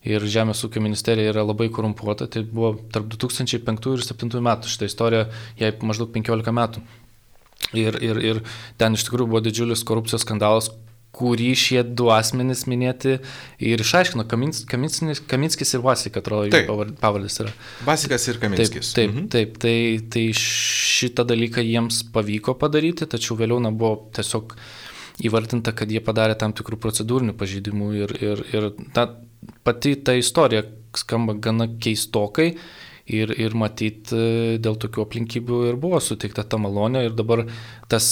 ir 0.07 0.25
Žemės 0.25 0.63
ūkio 0.65 0.81
ministerija 0.83 1.35
yra 1.35 1.45
labai 1.45 1.69
korumpuota, 1.73 2.29
tai 2.31 2.43
buvo 2.49 2.73
tarp 2.93 3.11
2005 3.13 3.61
ir 3.61 4.01
2007 4.01 4.41
metų 4.45 4.73
šitą 4.73 4.89
istoriją, 4.89 5.27
jai 5.61 5.73
maždaug 5.85 6.13
15 6.15 6.57
metų. 6.57 6.85
Ir, 7.77 7.99
ir, 8.03 8.19
ir 8.25 8.39
ten 8.81 8.97
iš 8.97 9.05
tikrųjų 9.07 9.29
buvo 9.31 9.43
didžiulis 9.45 9.85
korupcijos 9.87 10.25
skandalas, 10.25 10.71
kurį 11.17 11.51
šie 11.59 11.81
du 11.85 12.09
asmenys 12.15 12.65
minėti 12.71 13.17
ir 13.59 13.83
išaiškino 13.83 14.25
Kamins, 14.31 14.63
Kaminskis, 14.71 15.23
Kaminskis 15.31 15.75
ir 15.75 15.83
Vasik, 15.85 16.21
atrodo, 16.21 16.47
jų 16.51 16.93
pavardės 17.01 17.41
yra. 17.43 17.55
Vasikas 17.87 18.29
ir 18.31 18.39
Kaminskis. 18.43 18.93
Taip, 18.95 19.11
taip, 19.11 19.17
mhm. 19.17 19.31
taip 19.35 19.59
tai, 19.63 19.75
tai 20.13 20.27
šitą 20.39 21.27
dalyką 21.29 21.65
jiems 21.67 22.05
pavyko 22.15 22.55
padaryti, 22.61 23.09
tačiau 23.11 23.39
vėliau 23.41 23.59
na, 23.63 23.75
buvo 23.75 24.11
tiesiog 24.17 24.55
įvardinta, 25.27 25.75
kad 25.77 25.91
jie 25.91 26.01
padarė 26.05 26.39
tam 26.39 26.55
tikrų 26.57 26.79
procedūrinių 26.81 27.35
pažeidimų 27.41 27.91
ir, 28.05 28.15
ir, 28.23 28.45
ir 28.55 28.71
ta, 28.95 29.11
pati 29.67 29.97
ta 30.01 30.15
istorija 30.17 30.65
skamba 30.97 31.35
gana 31.39 31.69
keistokai 31.81 32.55
Ir, 33.11 33.33
ir 33.43 33.55
matyt, 33.59 34.13
e, 34.15 34.59
dėl 34.63 34.77
tokių 34.79 35.03
aplinkybių 35.03 35.61
ir 35.71 35.79
buvo 35.83 35.99
suteikta 36.05 36.45
ta 36.47 36.61
malonė. 36.63 37.03
Ir 37.09 37.17
dabar 37.19 37.43
tas 37.91 38.05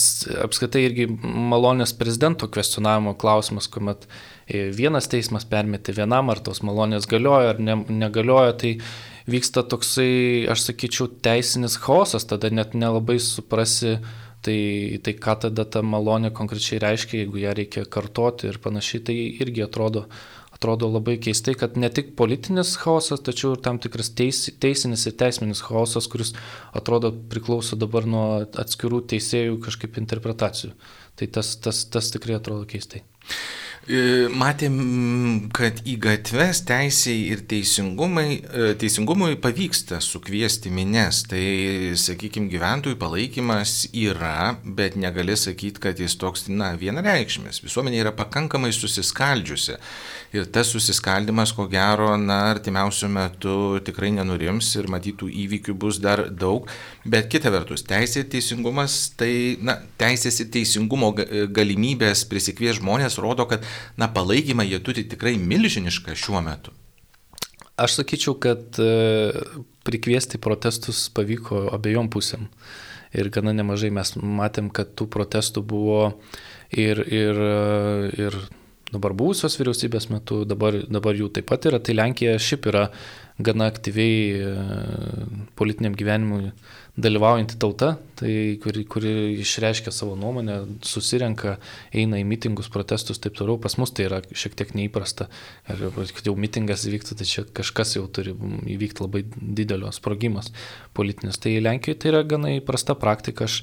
apskritai 0.42 0.82
irgi 0.88 1.06
malonės 1.22 1.92
prezidento 1.98 2.48
kvestionavimo 2.50 3.14
klausimas, 3.20 3.68
kuomet 3.70 4.08
e, 4.08 4.68
vienas 4.74 5.06
teismas 5.10 5.46
permeti 5.46 5.94
vienam, 5.94 6.32
ar 6.32 6.42
tos 6.42 6.64
malonės 6.66 7.06
galioja 7.10 7.54
ar 7.54 7.62
ne, 7.62 7.78
negalioja, 7.88 8.56
tai 8.58 8.72
vyksta 9.30 9.62
toksai, 9.70 10.48
aš 10.50 10.70
sakyčiau, 10.70 11.10
teisinis 11.22 11.76
chaosas, 11.78 12.26
tada 12.26 12.50
net 12.50 12.74
nelabai 12.74 13.20
suprasi, 13.22 13.98
tai, 14.42 14.58
tai 15.04 15.14
ką 15.18 15.36
tada 15.44 15.66
ta 15.68 15.84
malonė 15.84 16.32
konkrečiai 16.34 16.80
reiškia, 16.82 17.22
jeigu 17.22 17.42
ją 17.44 17.54
reikia 17.58 17.84
kartoti 17.90 18.48
ir 18.50 18.58
panašiai, 18.64 19.04
tai 19.04 19.16
irgi 19.44 19.66
atrodo 19.66 20.08
atrodo 20.58 20.88
labai 20.90 21.14
keistai, 21.22 21.54
kad 21.54 21.76
ne 21.78 21.86
tik 21.94 22.16
politinis 22.18 22.74
chaosas, 22.82 23.22
tačiau 23.22 23.54
ir 23.54 23.60
tam 23.62 23.78
tikras 23.78 24.10
teis, 24.18 24.40
teisinis 24.58 25.06
ir 25.06 25.14
teisminis 25.20 25.62
chaosas, 25.62 26.10
kuris 26.10 26.34
atrodo 26.74 27.12
priklauso 27.30 27.78
dabar 27.78 28.08
nuo 28.10 28.24
atskirų 28.58 29.04
teisėjų 29.12 29.60
kažkaip 29.62 30.00
interpretacijų. 30.02 30.72
Tai 31.18 31.30
tas, 31.38 31.54
tas, 31.62 31.84
tas 31.86 32.10
tikrai 32.14 32.36
atrodo 32.38 32.66
keistai. 32.66 33.04
E, 33.88 34.28
matėm, 34.28 35.48
kad 35.56 35.78
į 35.88 35.94
gatves 36.04 36.58
teisiai 36.68 37.30
ir 37.32 37.40
e, 37.40 38.74
teisingumui 38.76 39.38
pavyksta 39.40 40.02
sukviesti 40.04 40.68
minės. 40.68 41.22
Tai, 41.30 41.40
sakykime, 41.96 42.50
gyventojų 42.52 42.98
palaikymas 43.00 43.86
yra, 43.96 44.58
bet 44.62 44.98
negali 45.00 45.38
sakyti, 45.40 45.80
kad 45.80 46.02
jis 46.04 46.18
toks, 46.20 46.50
na, 46.52 46.74
vienareikšmis. 46.76 47.62
Visuomenė 47.64 48.02
yra 48.02 48.12
pakankamai 48.12 48.74
susiskaldžiusi. 48.76 49.78
Ir 50.36 50.44
tas 50.52 50.68
susiskaldimas, 50.68 51.54
ko 51.56 51.64
gero, 51.72 52.10
na, 52.20 52.42
artimiausių 52.52 53.08
metų 53.14 53.56
tikrai 53.88 54.12
nenurims 54.18 54.68
ir 54.76 54.90
matytų 54.92 55.30
įvykių 55.46 55.78
bus 55.80 56.02
dar 56.04 56.26
daug. 56.28 56.68
Bet 57.08 57.32
kita 57.32 57.48
vertus, 57.56 57.86
teisė 57.88 58.26
ir 58.26 58.28
teisingumas, 58.36 59.00
tai, 59.16 59.56
na, 59.64 59.78
teisės 59.96 60.42
ir 60.44 60.52
teisingumo 60.52 61.14
galimybės 61.16 62.26
prisikvies 62.28 62.82
žmonės 62.82 63.16
rodo, 63.24 63.48
kad 63.48 63.64
na, 64.00 64.08
palaikymą 64.08 64.66
jie 64.66 64.80
turi 64.84 65.06
tikrai 65.08 65.36
milžinišką 65.40 66.16
šiuo 66.18 66.42
metu. 66.44 66.74
Aš 67.78 68.00
sakyčiau, 68.00 68.34
kad 68.42 68.78
e, 68.82 69.32
prikviesti 69.86 70.40
protestus 70.42 71.06
pavyko 71.14 71.68
abiejom 71.76 72.10
pusėm. 72.10 72.48
Ir 73.14 73.30
gana 73.32 73.54
nemažai 73.56 73.92
mes 73.94 74.16
matėm, 74.18 74.68
kad 74.74 74.90
tų 74.98 75.06
protestų 75.14 75.62
buvo 75.64 76.00
ir, 76.74 77.00
ir, 77.06 77.38
ir 78.18 78.36
dabar 78.92 79.14
buvusios 79.16 79.58
vyriausybės 79.60 80.08
metu, 80.12 80.44
dabar, 80.48 80.80
dabar 80.88 81.16
jų 81.18 81.30
taip 81.36 81.48
pat 81.50 81.68
yra, 81.68 81.80
tai 81.80 81.96
Lenkija 81.96 82.38
šiaip 82.40 82.68
yra 82.70 82.88
gana 83.38 83.68
aktyviai 83.70 84.42
politiniam 85.58 85.94
gyvenimui 85.94 86.52
dalyvaujanti 86.98 87.58
tauta, 87.62 87.92
tai 88.18 88.32
kuri, 88.62 88.82
kuri 88.90 89.12
išreiškia 89.44 89.92
savo 89.94 90.16
nuomonę, 90.18 90.56
susirenka, 90.82 91.54
eina 91.94 92.18
į 92.18 92.24
mitingus, 92.26 92.70
protestus 92.74 93.22
taip 93.22 93.36
toliau. 93.38 93.54
Pas 93.62 93.76
mus 93.78 93.94
tai 93.94 94.08
yra 94.08 94.18
šiek 94.26 94.56
tiek 94.58 94.72
neįprasta. 94.74 95.28
Ir 95.70 95.84
kad 95.94 96.26
jau 96.26 96.34
mitingas 96.34 96.88
įvyktų, 96.90 97.20
tai 97.20 97.28
čia 97.30 97.46
kažkas 97.60 97.94
jau 97.94 98.08
turi 98.10 98.34
įvykti 98.74 99.04
labai 99.04 99.22
didelio 99.36 99.92
sprogimas 99.94 100.50
politinis. 100.98 101.38
Tai 101.38 101.54
Lenkijoje 101.62 102.02
tai 102.02 102.12
yra 102.12 102.24
gana 102.26 102.56
įprasta 102.56 102.98
praktika. 102.98 103.46
Aš, 103.46 103.62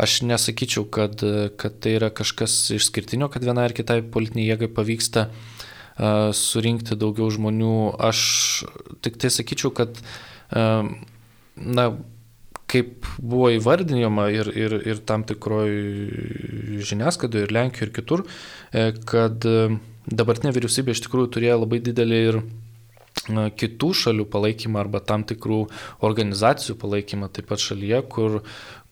aš 0.00 0.22
nesakyčiau, 0.26 0.86
kad, 0.90 1.22
kad 1.60 1.78
tai 1.82 1.96
yra 1.98 2.10
kažkas 2.14 2.56
išskirtinio, 2.74 3.28
kad 3.32 3.46
vienai 3.46 3.68
ar 3.68 3.76
kitai 3.76 4.00
politiniai 4.02 4.48
jėgai 4.48 4.70
pavyksta 4.74 5.28
uh, 5.28 6.32
surinkti 6.34 6.98
daugiau 6.98 7.30
žmonių. 7.30 7.76
Aš 8.02 8.24
tik 9.06 9.20
tai 9.22 9.30
sakyčiau, 9.30 9.70
kad 9.76 10.00
uh, 10.00 10.90
na, 11.54 11.86
kaip 12.74 13.06
buvo 13.20 13.50
įvardinama 13.54 14.28
ir, 14.34 14.50
ir, 14.56 14.74
ir 14.82 15.00
tam 15.06 15.24
tikroji 15.26 16.82
žiniasklaidoje, 16.82 17.46
ir 17.46 17.54
Lenkijoje, 17.54 17.88
ir 17.88 17.94
kitur, 17.94 18.24
e, 18.72 18.86
kad 19.06 19.46
e, 19.46 19.76
dabartinė 20.10 20.54
vyriausybė 20.56 20.94
iš 20.94 21.04
tikrųjų 21.06 21.32
turėjo 21.36 21.60
labai 21.62 21.82
didelį 21.84 22.20
ir 22.28 22.40
kitų 23.60 23.88
šalių 23.96 24.24
palaikymą 24.28 24.80
arba 24.82 25.00
tam 25.00 25.22
tikrų 25.24 25.60
organizacijų 26.04 26.74
palaikymą 26.80 27.30
taip 27.32 27.46
pat 27.48 27.62
šalyje, 27.62 28.02
kur, 28.10 28.40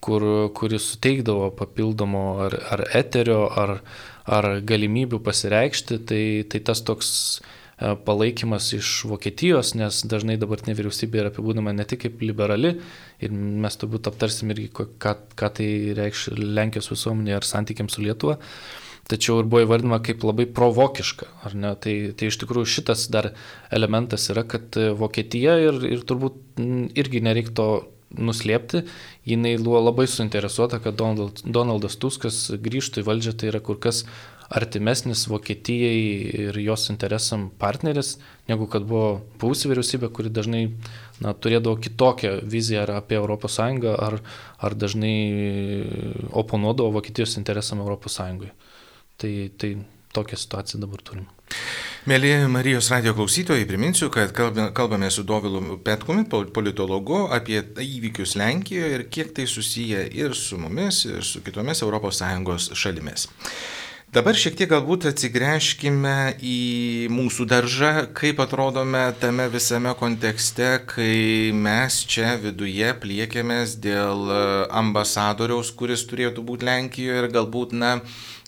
kur, 0.02 0.26
kuris 0.58 0.90
suteikdavo 0.92 1.52
papildomo 1.58 2.26
ar, 2.48 2.58
ar 2.74 2.84
eterio, 2.98 3.46
ar, 3.48 3.78
ar 4.26 4.52
galimybių 4.66 5.22
pasireikšti, 5.24 6.02
tai, 6.10 6.22
tai 6.50 6.62
tas 6.66 6.82
toks 6.86 7.12
E, 7.82 7.90
palaikymas 8.06 8.68
iš 8.76 8.88
Vokietijos, 9.10 9.72
nes 9.78 10.02
dažnai 10.06 10.36
dabartinė 10.40 10.76
vyriausybė 10.78 11.22
yra 11.22 11.32
apibūdama 11.32 11.72
ne 11.74 11.86
tik 11.88 12.04
kaip 12.04 12.20
liberali 12.22 12.76
ir 13.22 13.32
mes 13.32 13.78
turbūt 13.80 14.10
aptarsim 14.10 14.52
irgi, 14.54 14.68
ką, 14.76 15.14
ką 15.38 15.50
tai 15.58 15.68
reikš 15.98 16.28
Lenkijos 16.38 16.92
visuomenė 16.92 17.38
ar 17.38 17.48
santykiams 17.48 17.96
su 17.96 18.04
Lietuva. 18.04 18.38
Tačiau 19.10 19.40
ir 19.42 19.48
buvo 19.50 19.64
įvardinama 19.64 19.98
kaip 20.06 20.22
labai 20.22 20.46
provokiška, 20.54 21.26
ar 21.48 21.56
ne? 21.58 21.72
Tai, 21.82 21.94
tai 22.18 22.28
iš 22.30 22.38
tikrųjų 22.44 22.70
šitas 22.76 23.08
dar 23.10 23.32
elementas 23.74 24.28
yra, 24.30 24.44
kad 24.46 24.78
Vokietija 25.00 25.56
ir, 25.64 25.80
ir 25.96 26.04
turbūt 26.06 26.60
irgi 27.02 27.24
nereikto 27.26 27.66
nuslėpti, 28.18 28.84
jinai 29.28 29.56
buvo 29.62 29.80
labai 29.82 30.06
suinteresuota, 30.10 30.80
kad 30.82 30.96
Donald, 30.98 31.42
Donaldas 31.44 31.98
Tuskas 32.00 32.44
grįžtų 32.62 33.02
į 33.02 33.08
valdžią, 33.08 33.34
tai 33.38 33.52
yra 33.52 33.62
kur 33.64 33.78
kas 33.82 34.04
artimesnis 34.52 35.24
Vokietijai 35.30 36.48
ir 36.48 36.58
jos 36.60 36.90
interesam 36.92 37.48
partneris, 37.58 38.18
negu 38.50 38.66
kad 38.70 38.84
buvo 38.88 39.22
buvusi 39.40 39.70
vyriausybė, 39.70 40.10
kuri 40.12 40.32
dažnai 40.34 40.62
na, 41.22 41.32
turėdavo 41.32 41.78
kitokią 41.80 42.34
viziją 42.44 42.84
ar 42.84 42.96
apie 42.98 43.20
ES, 43.20 43.58
ar, 43.92 44.18
ar 44.58 44.76
dažnai 44.76 45.16
oponuodavo 46.42 46.92
Vokietijos 46.98 47.38
interesam 47.40 47.80
ES. 47.86 48.20
Tai, 49.22 49.32
tai 49.60 49.76
tokią 50.12 50.36
situaciją 50.36 50.80
dabar 50.80 51.02
turim. 51.02 51.26
Mėly 52.08 52.32
Marijos 52.50 52.88
radio 52.90 53.12
klausytojai, 53.14 53.66
priminsiu, 53.68 54.08
kad 54.10 54.32
kalbame 54.74 55.10
su 55.10 55.22
Dovilu 55.22 55.78
Petkumi, 55.84 56.24
politologu, 56.28 57.28
apie 57.30 57.60
įvykius 57.84 58.34
Lenkijoje 58.40 58.96
ir 58.96 59.04
kiek 59.12 59.30
tai 59.36 59.46
susiję 59.46 60.08
ir 60.18 60.34
su 60.34 60.58
mumis, 60.58 61.04
ir 61.06 61.22
su 61.22 61.44
kitomis 61.46 61.82
ES 61.82 62.72
šalimis. 62.74 63.28
Dabar 64.12 64.36
šiek 64.36 64.58
tiek 64.60 64.68
galbūt 64.68 65.06
atsigręžkime 65.08 66.34
į 66.44 66.56
mūsų 67.08 67.46
daržą, 67.48 67.92
kaip 68.12 68.42
atrodome 68.44 69.06
tame 69.22 69.46
visame 69.48 69.94
kontekste, 69.96 70.66
kai 70.84 71.48
mes 71.56 71.96
čia 72.04 72.34
viduje 72.42 72.90
pliekėmės 73.00 73.78
dėl 73.80 74.28
ambasadoriaus, 74.68 75.70
kuris 75.72 76.04
turėtų 76.10 76.44
būti 76.44 76.68
Lenkijoje 76.68 77.22
ir 77.22 77.30
galbūt, 77.32 77.72
na, 77.72 77.94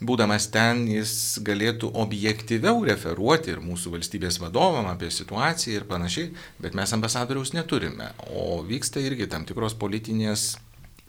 būdamas 0.04 0.50
ten, 0.52 0.84
jis 0.98 1.40
galėtų 1.48 1.94
objektyviau 2.04 2.84
referuoti 2.84 3.54
ir 3.54 3.64
mūsų 3.64 3.94
valstybės 3.96 4.42
vadovam 4.44 4.92
apie 4.92 5.08
situaciją 5.08 5.80
ir 5.80 5.88
panašiai, 5.88 6.28
bet 6.60 6.76
mes 6.76 6.92
ambasadoriaus 6.92 7.56
neturime, 7.56 8.12
o 8.36 8.60
vyksta 8.68 9.00
irgi 9.00 9.32
tam 9.32 9.48
tikros 9.48 9.80
politinės 9.80 10.58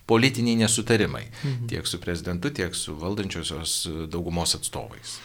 politiniai 0.05 0.59
nesutarimai 0.63 1.23
mhm. 1.29 1.69
tiek 1.71 1.87
su 1.87 1.99
prezidentu, 2.01 2.51
tiek 2.53 2.75
su 2.75 2.95
valdančiosios 3.01 3.79
daugumos 4.11 4.55
atstovais. 4.57 5.19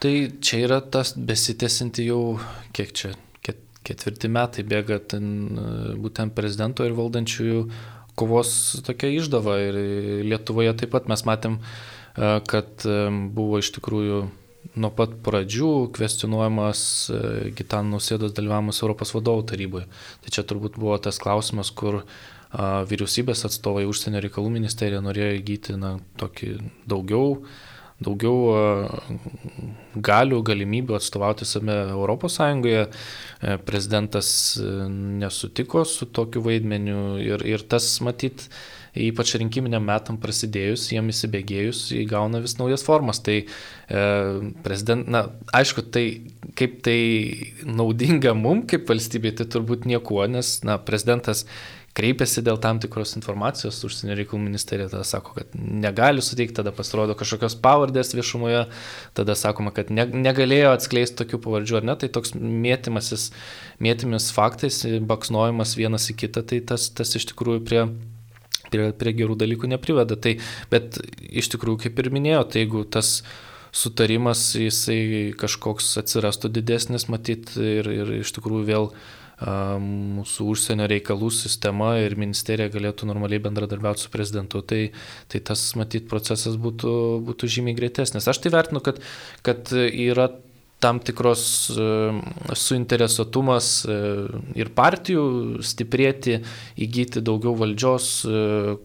Tai 0.00 0.12
čia 0.40 0.62
yra 0.64 0.80
tas 0.80 1.12
besitėsinti 1.16 2.06
jau, 2.08 2.38
kiek 2.76 2.92
čia, 2.96 3.12
ketvirti 3.84 4.28
metai 4.32 4.64
bėga 4.68 5.00
ten 5.12 5.24
būtent 6.00 6.34
prezidento 6.36 6.84
ir 6.86 6.96
valdančiųjų 6.96 7.62
kovos 8.20 8.52
tokia 8.86 9.12
išdava. 9.16 9.56
Ir 9.68 9.80
Lietuvoje 10.28 10.74
taip 10.82 10.92
pat 10.94 11.08
mes 11.10 11.24
matėm, 11.28 11.58
e, 11.60 12.32
kad 12.50 12.84
e, 12.84 12.98
buvo 13.36 13.60
iš 13.62 13.72
tikrųjų 13.78 14.20
nuo 14.80 14.90
pat 14.94 15.14
pradžių 15.24 15.70
kvestionuojamas 15.96 16.82
e, 17.08 17.22
Gitano 17.56 17.96
nusėdos 17.96 18.34
dalyvavimas 18.36 18.82
Europos 18.84 19.14
vadovų 19.16 19.46
taryboje. 19.52 19.88
Tai 20.24 20.34
čia 20.36 20.44
turbūt 20.46 20.78
buvo 20.80 20.98
tas 21.02 21.20
klausimas, 21.22 21.72
kur 21.72 22.02
vyriausybės 22.52 23.44
atstovai, 23.46 23.86
užsienio 23.86 24.22
reikalų 24.24 24.50
ministerija 24.58 25.02
norėjo 25.04 25.36
įgyti 25.38 25.76
na, 25.78 25.96
tokį 26.18 26.56
daugiau, 26.90 27.36
daugiau 28.02 28.88
galių, 29.94 30.42
galimybių 30.46 30.96
atstovauti 30.98 31.46
visame 31.46 31.76
Europos 31.92 32.38
Sąjungoje. 32.38 32.88
E, 32.88 33.56
prezidentas 33.66 34.32
e, 34.58 34.66
nesutiko 35.22 35.84
su 35.86 36.10
tokiu 36.10 36.42
vaidmeniu 36.44 37.16
ir, 37.22 37.44
ir 37.46 37.64
tas 37.70 37.86
matyt, 38.04 38.48
ypač 38.98 39.36
rinkiminiam 39.38 39.84
metam 39.86 40.18
prasidėjus, 40.18 40.88
jiem 40.90 41.10
įsibėgėjus, 41.12 41.84
įgauna 42.00 42.40
vis 42.42 42.56
naujas 42.58 42.82
formas. 42.86 43.22
Tai 43.22 43.36
e, 43.42 44.04
prezident, 44.64 45.06
na, 45.10 45.26
aišku, 45.56 45.86
tai 45.94 46.06
kaip 46.58 46.80
tai 46.86 47.00
naudinga 47.66 48.34
mum 48.38 48.64
kaip 48.70 48.88
valstybei, 48.90 49.34
tai 49.36 49.46
turbūt 49.50 49.86
niekuo, 49.90 50.24
nes, 50.30 50.58
na, 50.66 50.80
prezidentas 50.82 51.46
kreipiasi 51.96 52.42
dėl 52.46 52.58
tam 52.62 52.78
tikros 52.82 53.16
informacijos, 53.18 53.80
užsienio 53.86 54.14
reikalų 54.18 54.44
ministerija 54.44 54.90
tada 54.92 55.02
sako, 55.06 55.34
kad 55.40 55.56
negali 55.58 56.22
suteikti, 56.22 56.60
tada 56.60 56.72
pasirodo 56.74 57.16
kažkokios 57.18 57.56
pavardės 57.62 58.14
viešumoje, 58.14 58.64
tada 59.18 59.36
sakoma, 59.38 59.72
kad 59.74 59.90
ne, 59.94 60.06
negalėjo 60.06 60.74
atskleisti 60.76 61.18
tokių 61.22 61.42
pavardžių 61.46 61.80
ar 61.80 61.88
ne, 61.90 61.98
tai 62.00 62.12
toks 62.14 62.36
mėtymasis, 62.38 63.30
mėtymis 63.82 64.30
faktais, 64.36 64.84
baksnojimas 65.10 65.74
vienas 65.80 66.06
į 66.12 66.18
kitą, 66.24 66.46
tai 66.46 66.62
tas, 66.72 66.88
tas 66.94 67.14
iš 67.18 67.30
tikrųjų 67.32 67.66
prie 67.66 67.84
prie, 68.70 68.90
prie 68.94 69.12
gerų 69.18 69.34
dalykų 69.40 69.66
nepriveda. 69.72 70.14
Tai, 70.14 70.36
bet 70.70 71.00
iš 71.26 71.50
tikrųjų, 71.56 71.88
kaip 71.88 71.98
ir 71.98 72.12
minėjau, 72.14 72.44
tai 72.46 72.62
jeigu 72.62 72.84
tas 72.86 73.16
sutarimas 73.74 74.44
jisai 74.54 75.32
kažkoks 75.38 75.88
atsirastų 75.98 76.52
didesnis, 76.54 77.08
matyt, 77.10 77.50
ir, 77.58 77.90
ir 77.90 78.12
iš 78.20 78.30
tikrųjų 78.36 78.68
vėl 78.70 78.86
uh, 78.92 79.00
mūsų 79.40 80.46
užsienio 80.52 80.88
reikalų 80.90 81.30
sistema 81.32 81.94
ir 82.02 82.16
ministerija 82.20 82.68
galėtų 82.72 83.08
normaliai 83.08 83.40
bendradarbiauti 83.42 84.04
su 84.04 84.12
prezidentu, 84.12 84.60
tai, 84.60 84.90
tai 85.32 85.40
tas, 85.40 85.62
matyt, 85.80 86.08
procesas 86.10 86.58
būtų, 86.60 86.92
būtų 87.28 87.50
žymiai 87.56 87.78
greitesnis. 87.78 88.28
Aš 88.28 88.42
tai 88.44 88.52
vertinu, 88.52 88.82
kad, 88.84 89.00
kad 89.46 89.72
yra 89.72 90.28
tam 90.80 91.00
tikros 91.04 91.42
suinteresuotumas 92.56 93.70
ir 94.56 94.70
partijų 94.76 95.24
stiprėti, 95.66 96.38
įgyti 96.80 97.22
daugiau 97.24 97.54
valdžios, 97.60 98.08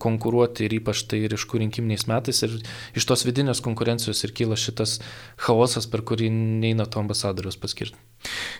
konkuruoti 0.03 0.67
ir 0.67 0.77
ypač 0.81 1.05
tai 1.09 1.23
ir 1.25 1.37
iš 1.37 1.47
kur 1.49 1.63
rinkiminiais 1.63 2.07
metais. 2.11 2.43
Ir 2.45 2.57
iš 2.99 3.07
tos 3.07 3.25
vidinės 3.27 3.63
konkurencijos 3.65 4.25
ir 4.27 4.35
kyla 4.35 4.59
šitas 4.59 4.99
chaosas, 5.39 5.87
per 5.87 6.03
kurį 6.07 6.31
neina 6.35 6.87
to 6.89 7.01
ambasadoriaus 7.03 7.59
paskirti. 7.61 7.97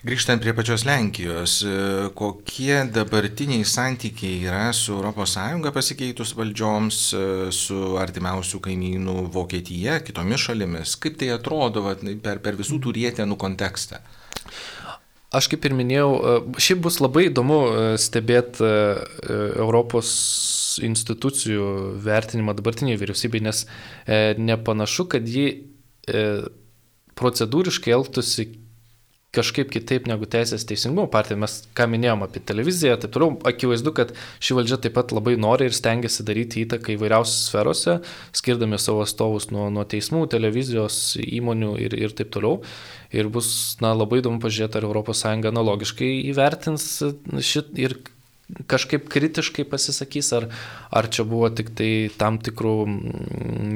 Grįžtant 0.05 0.41
prie 0.43 0.53
pačios 0.53 0.83
Lenkijos, 0.85 1.55
e, 1.65 2.09
kokie 2.17 2.83
dabartiniai 2.93 3.65
santykiai 3.65 4.43
yra 4.45 4.73
su 4.73 4.97
ES 4.99 5.71
pasikeitus 5.73 6.35
valdžioms, 6.37 6.99
e, 7.13 7.51
su 7.51 7.97
artimiausių 7.97 8.61
kaimynų 8.67 9.15
Vokietija, 9.33 9.99
kitomis 10.05 10.45
šalimis? 10.45 10.95
Kaip 11.01 11.17
tai 11.17 11.31
atrodo 11.33 11.81
vat, 11.87 12.03
per, 12.21 12.39
per 12.45 12.59
visų 12.59 12.79
tų 12.83 12.93
rėtenų 13.25 13.37
kontekstą? 13.41 13.99
Aš 15.35 15.49
kaip 15.51 15.65
ir 15.65 15.73
minėjau, 15.75 16.11
e, 16.15 16.59
šiaip 16.61 16.81
bus 16.85 17.01
labai 17.01 17.27
įdomu 17.27 17.97
stebėti 17.97 18.63
Europos 19.57 20.79
institucijų 20.83 21.99
vertinimą 22.03 22.55
dabartiniai 22.55 22.99
vyriausybei, 22.99 23.41
nes 23.41 23.65
nepanašu, 24.37 25.07
kad 25.07 25.27
ji 25.27 25.71
procedūriškai 27.15 27.93
elgtųsi 27.95 28.64
kažkaip 29.35 29.69
kitaip 29.73 30.07
negu 30.09 30.27
Teisės 30.29 30.65
teisingumo 30.67 31.07
partija. 31.11 31.37
Mes 31.41 31.57
ką 31.77 31.87
minėjom 31.91 32.25
apie 32.25 32.41
televiziją, 32.43 32.95
taip 33.01 33.13
toliau, 33.15 33.35
akivaizdu, 33.51 33.93
kad 33.97 34.15
ši 34.43 34.57
valdžia 34.59 34.79
taip 34.83 34.95
pat 34.97 35.13
labai 35.15 35.35
nori 35.41 35.69
ir 35.69 35.75
stengiasi 35.75 36.25
daryti 36.27 36.63
įtaką 36.65 36.95
įvairiausiose 36.95 37.49
sferose, 37.49 37.99
skirdami 38.35 38.79
savo 38.81 39.03
atstovus 39.05 39.49
nuo, 39.53 39.67
nuo 39.73 39.85
teismų, 39.89 40.25
televizijos, 40.31 40.99
įmonių 41.21 41.75
ir, 41.85 41.97
ir 42.07 42.17
taip 42.17 42.33
toliau. 42.35 42.61
Ir 43.15 43.29
bus 43.31 43.77
na, 43.83 43.93
labai 43.95 44.19
įdomu 44.23 44.41
pažiūrėti, 44.43 44.81
ar 44.81 44.89
ES 45.05 45.23
analogiškai 45.53 46.11
įvertins 46.33 46.89
šit 47.45 47.77
ir 47.79 47.99
kažkaip 48.69 49.07
kritiškai 49.09 49.65
pasisakys, 49.69 50.31
ar, 50.37 50.49
ar 50.93 51.09
čia 51.09 51.25
buvo 51.27 51.49
tik 51.53 51.71
tai 51.77 51.91
tam 52.17 52.37
tikrų 52.43 52.75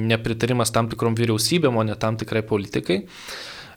nepritarimas 0.09 0.73
tam 0.75 0.91
tikrom 0.91 1.17
vyriausybėm, 1.17 1.79
o 1.79 1.85
ne 1.87 1.97
tam 1.99 2.19
tikrai 2.21 2.43
politikai. 2.45 3.01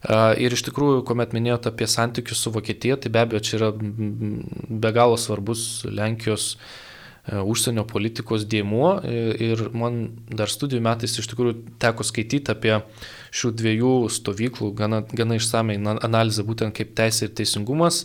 Ir 0.02 0.54
iš 0.54 0.64
tikrųjų, 0.66 1.04
kuomet 1.06 1.34
minėjote 1.36 1.70
apie 1.70 1.86
santykius 1.86 2.40
su 2.42 2.50
Vokietija, 2.54 2.96
tai 2.98 3.12
be 3.14 3.20
abejo 3.22 3.42
čia 3.46 3.58
yra 3.60 3.68
be 3.78 4.90
galo 4.94 5.14
svarbus 5.20 5.84
Lenkijos 5.86 6.56
e, 6.56 7.38
užsienio 7.38 7.84
politikos 7.86 8.42
dėmuo. 8.50 8.96
Ir 9.38 9.68
man 9.78 10.02
dar 10.26 10.50
studijų 10.50 10.82
metais 10.82 11.14
iš 11.22 11.30
tikrųjų 11.30 11.78
teko 11.82 12.06
skaityti 12.08 12.50
apie 12.50 12.80
šių 13.30 13.54
dviejų 13.62 13.94
stovyklų 14.18 14.72
gana, 14.74 15.04
gana 15.06 15.38
išsamei 15.38 15.78
analizę 15.78 16.42
būtent 16.50 16.74
kaip 16.74 16.96
teisė 16.98 17.28
ir 17.28 17.36
teisingumas 17.38 18.02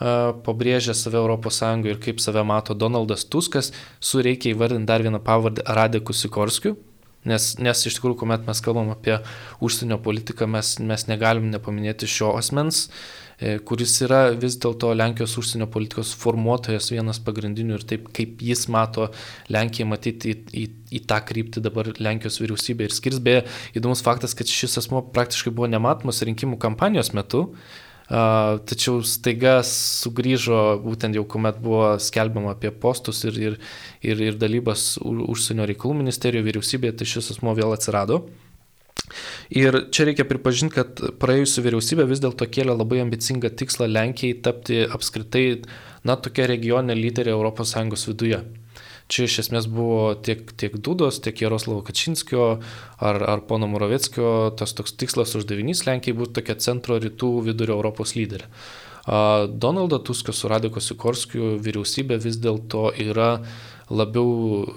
pabrėžia 0.00 0.94
save 0.96 1.20
ES 1.20 1.62
ir 1.84 1.98
kaip 2.00 2.20
save 2.20 2.44
mato 2.44 2.74
Donaldas 2.74 3.26
Tuskas, 3.28 3.72
su 4.00 4.22
reikia 4.24 4.54
įvardinti 4.54 4.88
dar 4.88 5.02
vieną 5.02 5.20
pavardę 5.20 5.62
Radeku 5.66 6.12
Sikorskiu, 6.12 6.76
Nes, 7.28 7.52
nes 7.60 7.82
iš 7.84 7.98
tikrųjų, 7.98 8.22
kuomet 8.22 8.46
mes 8.48 8.62
kalbam 8.64 8.94
apie 8.94 9.18
užsienio 9.60 9.98
politiką, 10.00 10.46
mes, 10.48 10.78
mes 10.80 11.04
negalim 11.04 11.50
nepaminėti 11.52 12.08
šio 12.08 12.30
asmens, 12.38 12.86
e, 13.36 13.58
kuris 13.60 13.98
yra 14.06 14.22
vis 14.40 14.56
dėlto 14.62 14.94
Lenkijos 14.96 15.36
užsienio 15.42 15.68
politikos 15.72 16.14
formuotojas 16.16 16.88
vienas 16.94 17.20
pagrindinių 17.26 17.76
ir 17.76 17.84
taip 17.92 18.08
kaip 18.16 18.40
jis 18.44 18.64
mato 18.72 19.10
Lenkiją 19.52 19.90
matyti 19.90 20.32
į, 20.32 20.38
į, 20.62 20.64
į 20.96 21.02
tą 21.12 21.20
kryptį 21.28 21.64
dabar 21.68 21.92
Lenkijos 22.00 22.40
vyriausybė 22.40 22.88
ir 22.88 22.96
skirs. 22.96 23.20
Beje, 23.20 23.44
įdomus 23.76 24.00
faktas, 24.06 24.32
kad 24.38 24.48
šis 24.48 24.80
asmo 24.80 25.04
praktiškai 25.12 25.52
buvo 25.52 25.68
nematomas 25.68 26.24
rinkimų 26.24 26.56
kampanijos 26.62 27.12
metu. 27.12 27.50
Tačiau 28.10 29.04
staiga 29.06 29.60
sugrįžo, 29.62 30.80
būtent 30.82 31.14
jau 31.14 31.22
kuomet 31.30 31.60
buvo 31.62 31.92
skelbiama 32.02 32.56
apie 32.56 32.72
postus 32.74 33.22
ir, 33.28 33.36
ir, 33.38 33.58
ir, 34.02 34.22
ir 34.30 34.38
dalybas 34.38 34.96
užsienio 34.98 35.68
reikalų 35.70 36.00
ministerijoje, 36.00 36.48
vyriausybėje, 36.48 36.96
tai 36.98 37.06
šis 37.12 37.36
asmo 37.36 37.54
vėl 37.54 37.70
atsirado. 37.76 38.24
Ir 39.54 39.78
čia 39.94 40.08
reikia 40.08 40.26
pripažinti, 40.26 40.74
kad 40.74 41.02
praėjusi 41.22 41.62
vyriausybė 41.62 42.08
vis 42.10 42.22
dėlto 42.22 42.46
kėlė 42.50 42.74
labai 42.74 43.00
ambicingą 43.04 43.52
tikslą 43.62 43.86
Lenkijai 43.90 44.40
tapti 44.42 44.82
apskritai, 44.86 45.62
na, 46.06 46.18
tokia 46.18 46.50
regioninė 46.50 46.98
lyderė 46.98 47.38
ES 47.38 48.06
viduje. 48.10 48.42
Čia 49.10 49.26
iš 49.26 49.40
esmės 49.42 49.66
buvo 49.66 50.12
tiek, 50.14 50.44
tiek 50.54 50.76
Dudos, 50.78 51.18
tiek 51.24 51.40
Jaroslavo 51.42 51.82
Kačinskio 51.86 52.44
ar, 53.02 53.16
ar 53.32 53.42
pono 53.48 53.66
Moravetskio 53.70 54.52
tas 54.58 54.76
toks 54.78 54.94
tikslas 54.94 55.34
uždavinys 55.38 55.82
Lenkijai 55.88 56.18
būtų 56.20 56.36
tokia 56.38 56.54
centro 56.62 57.00
rytų 57.02 57.32
vidurio 57.48 57.74
Europos 57.80 58.14
lyderė. 58.14 58.46
Donaldo 59.50 59.98
Tusko 59.98 60.32
su 60.36 60.48
Radiko 60.48 60.78
Sikorskiu 60.84 61.56
vyriausybė 61.64 62.20
vis 62.22 62.38
dėlto 62.38 62.90
yra 63.02 63.32
labiau 63.90 64.76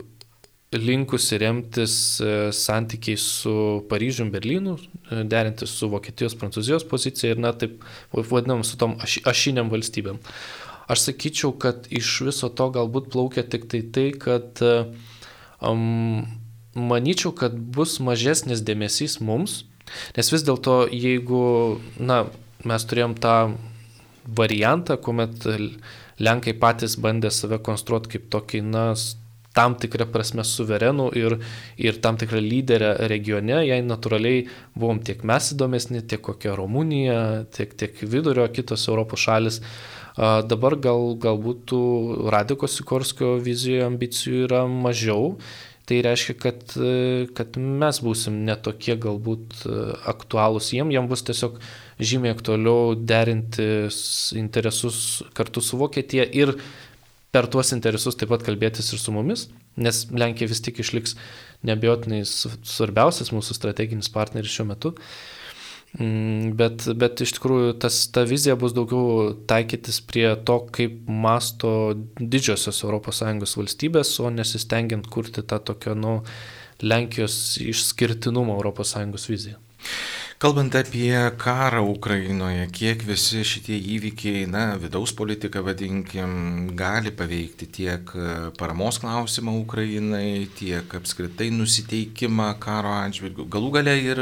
linkusi 0.73 1.37
remtis 1.37 1.95
e, 2.21 2.51
santykiai 2.55 3.17
su 3.17 3.83
Paryžium, 3.89 4.31
Berlynu, 4.33 4.77
e, 5.11 5.21
derintis 5.29 5.75
su 5.77 5.89
Vokietijos, 5.91 6.35
Prancūzijos 6.39 6.87
pozicija 6.89 7.33
ir, 7.33 7.41
na, 7.41 7.53
taip 7.53 7.83
vadinam, 8.13 8.63
su 8.65 8.79
tom 8.81 8.95
aš, 9.03 9.19
ašiniam 9.29 9.69
valstybėm. 9.73 10.17
Aš 10.93 11.07
sakyčiau, 11.07 11.53
kad 11.57 11.87
iš 11.89 12.09
viso 12.27 12.49
to 12.53 12.69
galbūt 12.75 13.09
plaukia 13.13 13.43
tik 13.43 13.65
tai 13.71 13.81
tai, 13.95 14.07
kad 14.13 14.61
um, 14.63 16.25
manyčiau, 16.77 17.33
kad 17.37 17.55
bus 17.55 17.97
mažesnis 18.03 18.61
dėmesys 18.65 19.19
mums, 19.21 19.63
nes 20.17 20.31
vis 20.33 20.45
dėlto 20.45 20.83
jeigu, 20.93 21.43
na, 21.97 22.23
mes 22.67 22.85
turėjom 22.89 23.17
tą 23.23 23.37
variantą, 24.23 24.97
kuomet 25.01 25.47
Lenkai 26.23 26.53
patys 26.53 26.93
bandė 27.01 27.31
save 27.33 27.57
konstruoti 27.65 28.13
kaip 28.13 28.29
tokį, 28.31 28.59
na, 28.69 28.83
tam 29.53 29.75
tikrą 29.77 30.07
prasme 30.13 30.43
suverenų 30.45 31.07
ir, 31.17 31.37
ir 31.77 31.97
tam 32.01 32.17
tikrą 32.21 32.41
lyderę 32.41 32.93
regione, 33.11 33.59
jei 33.67 33.81
natūraliai 33.85 34.47
buvom 34.77 35.01
tiek 35.05 35.23
mes 35.25 35.51
įdomesni, 35.53 36.03
tiek 36.09 36.21
kokia 36.25 36.55
Rumunija, 36.57 37.19
tiek, 37.53 37.75
tiek 37.77 38.01
vidurio 38.01 38.47
kitos 38.53 38.87
Europos 38.89 39.25
šalis. 39.25 39.61
Dabar 40.17 40.75
gal, 40.77 41.15
galbūt 41.17 41.63
tų 41.71 41.83
Radiko 42.33 42.69
Sikorskio 42.69 43.37
vizijoje 43.41 43.85
ambicijų 43.87 44.43
yra 44.47 44.65
mažiau. 44.69 45.37
Tai 45.89 45.97
reiškia, 46.05 46.33
kad, 46.39 46.61
kad 47.35 47.57
mes 47.59 47.97
būsim 47.99 48.37
netokie 48.47 48.95
galbūt 48.95 49.65
aktualūs 50.07 50.69
jiem, 50.71 50.93
jiem 50.93 51.09
bus 51.11 51.25
tiesiog 51.27 51.57
žymiai 51.99 52.37
aktualiau 52.37 52.93
derinti 52.95 53.65
interesus 54.39 55.01
kartu 55.35 55.59
su 55.59 55.81
Vokietija 55.81 56.29
ir 56.31 56.53
per 57.35 57.49
tuos 57.51 57.73
interesus 57.75 58.15
taip 58.15 58.31
pat 58.31 58.45
kalbėtis 58.45 58.93
ir 58.93 59.01
su 59.01 59.11
mumis, 59.11 59.49
nes 59.75 60.05
Lenkija 60.13 60.47
vis 60.47 60.63
tik 60.63 60.79
išliks 60.79 61.17
nebejotinai 61.67 62.21
svarbiausias 62.23 63.33
mūsų 63.35 63.57
strateginis 63.57 64.11
partneris 64.13 64.55
šiuo 64.55 64.69
metu. 64.69 64.93
Uh, 64.93 65.42
bet, 65.93 66.87
bet 66.97 67.21
iš 67.21 67.35
tikrųjų 67.37 67.75
tas, 67.83 67.99
ta 68.13 68.23
vizija 68.25 68.55
bus 68.57 68.73
daugiau 68.73 69.33
taikytis 69.49 69.99
prie 70.01 70.25
to, 70.45 70.57
kaip 70.73 71.05
masto 71.05 71.93
didžiosios 72.17 72.81
ES 72.81 73.55
valstybės, 73.59 74.15
o 74.19 74.31
nesistengiant 74.33 75.07
kurti 75.07 75.45
tą 75.45 75.61
tokią, 75.61 75.95
nu, 75.95 76.21
Lenkijos 76.83 77.59
išskirtinumo 77.61 78.57
ES 78.73 79.29
viziją. 79.29 79.59
Kalbant 80.43 80.75
apie 80.75 81.15
karą 81.39 81.85
Ukrainoje, 81.87 82.65
kiek 82.75 83.05
visi 83.07 83.45
šitie 83.47 83.77
įvykiai, 83.93 84.41
na, 84.51 84.63
vidaus 84.75 85.13
politika 85.15 85.61
vadinkim, 85.63 86.33
gali 86.75 87.13
paveikti 87.15 87.69
tiek 87.77 88.11
e, 88.11 88.25
paramos 88.57 88.99
klausimą 88.99 89.53
Ukrainai, 89.61 90.49
tiek 90.59 90.97
apskritai 90.99 91.47
nusiteikimą 91.55 92.49
karo 92.59 92.91
atžvilgių. 93.05 93.45
Galų 93.55 93.69
gale 93.77 93.93
ir 94.03 94.19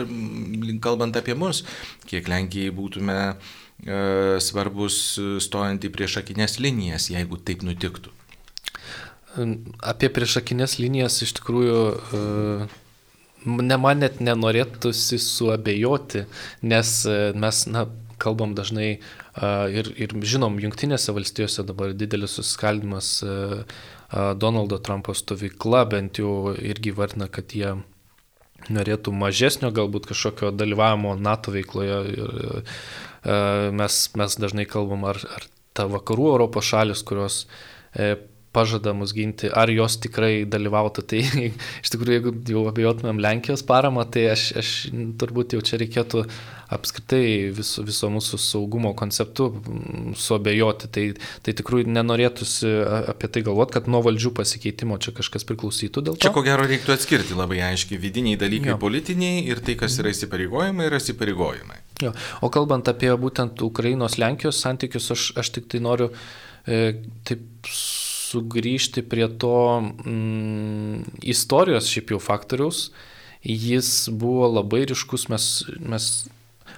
kalbant 0.86 1.18
apie 1.18 1.34
mus, 1.34 1.64
kiek 2.06 2.30
Lenkijai 2.30 2.70
būtume 2.78 3.18
e, 3.26 3.34
svarbus 4.46 5.00
stojant 5.42 5.90
į 5.90 5.90
priešakinės 5.98 6.60
linijas, 6.62 7.10
jeigu 7.10 7.42
taip 7.42 7.66
nutiktų. 7.66 8.14
Apie 9.82 10.14
priešakinės 10.14 10.78
linijas 10.86 11.18
iš 11.26 11.34
tikrųjų 11.42 11.82
e, 11.90 12.24
ne 13.46 13.78
man 13.82 14.04
net 14.04 14.20
nenorėtųsi 14.24 15.20
suabejoti, 15.22 16.26
nes 16.68 16.94
e, 17.10 17.20
mes, 17.38 17.66
na, 17.72 17.88
kalbam 18.22 18.54
dažnai 18.54 18.90
ir, 19.74 19.88
ir 19.98 20.12
žinom, 20.28 20.60
jungtinėse 20.62 21.14
valstijose 21.16 21.64
dabar 21.66 21.96
didelis 21.98 22.36
susiskaldimas 22.38 23.08
Donaldo 24.12 24.78
Trumpo 24.78 25.16
stovykla 25.18 25.86
bent 25.90 26.20
jau 26.22 26.52
irgi 26.54 26.94
vardina, 26.94 27.26
kad 27.32 27.56
jie 27.56 27.72
norėtų 28.70 29.14
mažesnio 29.16 29.72
galbūt 29.74 30.12
kažkokio 30.12 30.52
dalyvavimo 30.54 31.16
NATO 31.18 31.56
veikloje. 31.56 31.98
Ir 32.14 33.74
mes, 33.78 33.98
mes 34.18 34.38
dažnai 34.44 34.68
kalbam, 34.70 35.08
ar, 35.10 35.18
ar 35.34 35.48
ta 35.78 35.88
vakarų 35.90 36.32
Europos 36.34 36.68
šalis, 36.68 37.04
kurios 37.08 37.46
e, 37.94 38.16
pažada 38.52 38.94
mus 38.94 39.14
ginti, 39.16 39.48
ar 39.48 39.72
jos 39.72 39.98
tikrai 40.04 40.44
dalyvautų. 40.50 41.04
Tai 41.12 41.20
iš 41.24 41.92
tikrųjų, 41.94 42.18
jeigu 42.18 42.34
jau 42.54 42.66
abejotumėm 42.72 43.22
Lenkijos 43.24 43.64
paramą, 43.68 44.06
tai 44.12 44.30
aš, 44.34 44.52
aš 44.60 44.72
turbūt 45.20 45.56
jau 45.56 45.62
čia 45.66 45.80
reikėtų 45.82 46.26
apskritai 46.72 47.52
viso, 47.56 47.84
viso 47.84 48.08
mūsų 48.12 48.40
saugumo 48.40 48.94
konceptu 48.98 49.50
mm, 49.52 50.14
suabejoti. 50.20 50.90
Tai, 50.96 51.06
tai 51.44 51.56
tikrai 51.58 51.84
nenorėtųsi 51.88 52.72
apie 53.12 53.32
tai 53.32 53.44
galvoti, 53.48 53.76
kad 53.76 53.90
nuo 53.92 54.04
valdžių 54.06 54.34
pasikeitimo 54.40 55.00
čia 55.04 55.16
kažkas 55.18 55.48
priklausytų 55.50 56.06
dėl 56.08 56.18
to. 56.18 56.24
Čia 56.24 56.34
ko 56.36 56.46
gero 56.48 56.68
reiktų 56.70 56.96
atskirti 56.96 57.38
labai 57.38 57.60
aiškiai 57.72 58.00
vidiniai 58.02 58.40
dalykai 58.40 58.76
jo. 58.76 58.80
politiniai 58.82 59.44
ir 59.52 59.64
tai, 59.64 59.76
kas 59.80 60.00
yra 60.00 60.14
įsipareigojimai, 60.16 60.88
yra 60.92 61.02
įsipareigojimai. 61.02 61.82
Jo. 62.02 62.16
O 62.42 62.50
kalbant 62.54 62.88
apie 62.90 63.12
būtent 63.20 63.62
Ukrainos-Lenkijos 63.68 64.64
santykius, 64.64 65.12
aš, 65.14 65.28
aš 65.38 65.52
tik 65.58 65.68
tai 65.72 65.84
noriu 65.84 66.10
e, 66.66 67.04
taip 67.28 67.44
sugrįžti 68.32 69.04
prie 69.04 69.28
to 69.42 69.56
mm, 69.82 71.22
istorijos 71.36 71.90
šiaip 71.92 72.16
jau 72.16 72.22
faktoriaus. 72.24 72.90
Jis 73.44 74.10
buvo 74.14 74.48
labai 74.60 74.86
ryškus, 74.90 75.28
mes, 75.34 75.48
mes 75.82 76.08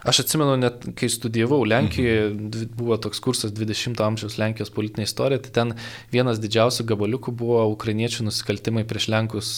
Aš 0.04 0.20
atsimenu, 0.24 0.58
net 0.60 0.84
kai 1.00 1.08
studijavau 1.12 1.62
Lenkijoje, 1.68 2.28
mhm. 2.34 2.66
buvo 2.76 2.98
toks 3.00 3.22
kursas 3.24 3.54
20-ojo 3.56 4.04
amžiaus 4.04 4.36
Lenkijos 4.42 4.72
politinė 4.76 5.08
istorija, 5.08 5.40
tai 5.46 5.54
ten 5.56 5.74
vienas 6.12 6.42
didžiausių 6.44 6.86
gabaliukų 6.92 7.32
buvo 7.40 7.62
ukrainiečių 7.72 8.28
nusikaltimai 8.28 8.84
prieš 8.90 9.08
Lenkus 9.14 9.54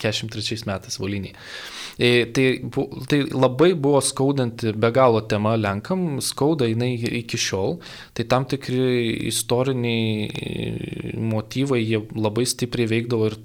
43 0.00 0.64
metais 0.70 0.96
Voliniai. 1.00 1.36
E, 2.00 2.24
tai, 2.32 2.46
tai 3.12 3.20
labai 3.28 3.74
buvo 3.76 4.00
skaudanti 4.04 4.72
be 4.72 4.90
galo 4.96 5.20
tema 5.28 5.52
Lenkam, 5.60 6.20
skauda 6.24 6.68
jinai 6.70 6.94
iki 7.20 7.36
šiol, 7.40 7.78
tai 8.16 8.24
tam 8.30 8.48
tikri 8.48 9.28
istoriniai 9.28 10.30
motyvai 11.20 11.82
jie 11.82 12.00
labai 12.16 12.46
stipriai 12.48 12.88
veikdavo 12.94 13.28
ir 13.28 13.36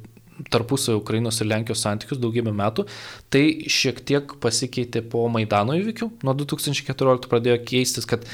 tarpusavio 0.52 1.00
Ukrainos 1.00 1.40
ir 1.42 1.50
Lenkijos 1.50 1.82
santykius 1.86 2.20
daugybę 2.22 2.54
metų. 2.56 2.86
Tai 3.34 3.44
šiek 3.72 4.02
tiek 4.08 4.36
pasikeitė 4.44 5.04
po 5.12 5.26
Maidano 5.32 5.76
įvykių. 5.80 6.10
Nuo 6.28 6.36
2014 6.38 7.30
pradėjo 7.32 7.60
keistis, 7.68 8.08
kad 8.10 8.26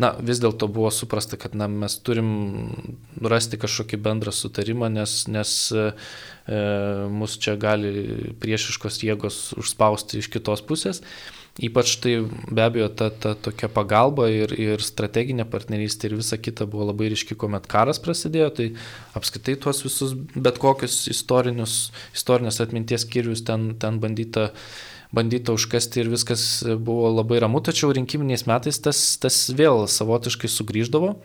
na, 0.00 0.12
vis 0.18 0.40
dėlto 0.42 0.70
buvo 0.72 0.92
suprasta, 0.94 1.38
kad 1.40 1.56
na, 1.58 1.68
mes 1.70 1.98
turim 2.06 2.30
rasti 3.20 3.60
kažkokį 3.60 4.00
bendrą 4.04 4.34
sutarimą, 4.34 4.90
nes, 4.92 5.24
nes 5.32 5.56
e, 5.74 5.90
mus 7.12 7.36
čia 7.40 7.58
gali 7.60 8.32
priešiškos 8.40 9.02
jėgos 9.04 9.42
užspausti 9.60 10.22
iš 10.22 10.32
kitos 10.32 10.64
pusės. 10.66 11.04
E, 11.04 11.39
Ypač 11.60 11.98
tai 12.00 12.14
be 12.48 12.62
abejo 12.64 12.88
ta, 12.88 13.10
ta 13.12 13.34
tokia 13.36 13.68
pagalba 13.68 14.30
ir, 14.32 14.52
ir 14.56 14.80
strateginė 14.80 15.44
partnerystė 15.44 16.08
ir 16.08 16.14
visa 16.16 16.38
kita 16.40 16.64
buvo 16.64 16.86
labai 16.88 17.10
ryški, 17.12 17.36
kuomet 17.36 17.66
karas 17.68 18.00
prasidėjo, 18.00 18.46
tai 18.56 18.68
apskaitai 19.18 19.58
tuos 19.60 19.82
visus 19.84 20.14
bet 20.16 20.56
kokius 20.62 21.02
istorinius, 21.12 21.74
istorinės 22.16 22.62
atminties 22.64 23.04
skyrius 23.04 23.44
ten, 23.44 23.74
ten 23.82 23.98
bandyta, 24.00 24.46
bandyta 25.12 25.52
užkasti 25.52 26.00
ir 26.00 26.12
viskas 26.14 26.44
buvo 26.80 27.10
labai 27.12 27.42
ramu, 27.44 27.60
tačiau 27.60 27.92
rinkiminiais 27.92 28.46
metais 28.48 28.80
tas, 28.80 29.02
tas 29.20 29.42
vėl 29.52 29.84
savotiškai 29.84 30.48
sugrįždavo. 30.48 31.18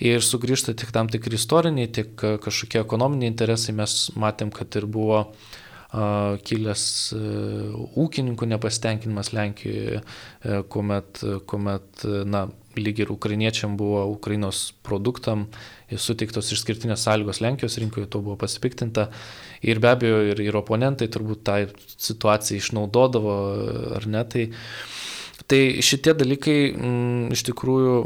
Ir 0.00 0.22
sugrįžta 0.24 0.72
tik 0.78 0.94
tam 0.94 1.10
tikri 1.12 1.36
istoriniai, 1.36 1.90
tik 1.90 2.14
kažkokie 2.16 2.78
ekonominiai 2.80 3.28
interesai. 3.28 3.74
Mes 3.76 3.96
matėm, 4.16 4.48
kad 4.54 4.78
ir 4.78 4.86
buvo 4.88 5.18
uh, 5.26 5.50
kilęs 6.46 6.84
e, 7.16 7.20
ūkininkų 7.98 8.46
nepastenkinimas 8.52 9.32
Lenkijoje, 9.34 9.98
e, 9.98 10.60
kuomet, 10.70 11.22
kuomet 11.50 12.04
na, 12.30 12.44
lyg 12.78 13.00
ir 13.02 13.10
ukrainiečiam 13.10 13.74
buvo 13.78 14.04
Ukrainos 14.12 14.68
produktam 14.86 15.48
suteiktos 15.90 16.52
išskirtinės 16.54 17.02
sąlygos 17.02 17.40
Lenkijos 17.42 17.78
rinkoje, 17.82 18.06
to 18.06 18.20
buvo 18.22 18.36
pasipiktinta. 18.38 19.08
Ir 19.66 19.82
be 19.82 19.90
abejo, 19.90 20.20
ir, 20.30 20.44
ir 20.44 20.58
oponentai 20.60 21.10
turbūt 21.10 21.42
tą 21.48 21.56
situaciją 21.96 22.62
išnaudodavo, 22.62 23.34
ar 23.98 24.06
ne. 24.06 24.22
Tai, 24.30 24.46
tai 25.50 25.60
šitie 25.82 26.14
dalykai 26.14 26.56
m, 26.70 26.86
mm, 26.86 27.26
iš 27.34 27.44
tikrųjų 27.50 27.98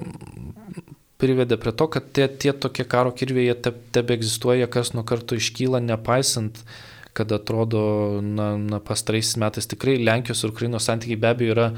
privedė 1.20 1.60
prie 1.60 1.76
to, 1.76 1.90
kad 1.92 2.08
tie, 2.16 2.30
tie 2.32 2.56
tokie 2.56 2.88
karo 2.88 3.12
kirviai 3.12 3.52
tebe 3.60 4.16
egzistuoja, 4.16 4.72
kas 4.72 4.96
nuo 4.96 5.04
karto 5.06 5.36
iškyla, 5.36 5.84
nepaisant 5.84 6.64
uh, 6.64 6.80
kad 7.14 7.32
atrodo, 7.32 8.20
na, 8.22 8.56
na 8.58 8.80
pastaraisiais 8.82 9.38
metais 9.38 9.68
tikrai 9.70 10.00
Lenkijos 10.02 10.42
ir 10.42 10.50
Ukrainos 10.50 10.88
santykiai 10.90 11.20
be 11.22 11.30
abejo 11.30 11.54
yra 11.54 11.68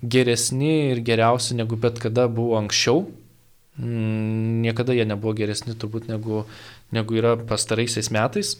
geresni 0.00 0.72
ir 0.92 1.02
geriausi 1.04 1.56
negu 1.58 1.76
bet 1.76 2.00
kada 2.00 2.24
buvo 2.32 2.56
anksčiau. 2.56 3.04
Mm, 3.76 4.64
niekada 4.64 4.96
jie 4.96 5.04
nebuvo 5.04 5.34
geresni 5.36 5.76
turbūt 5.76 6.08
negu, 6.08 6.46
negu 6.96 7.20
yra 7.20 7.36
pastaraisiais 7.36 8.08
metais. 8.08 8.56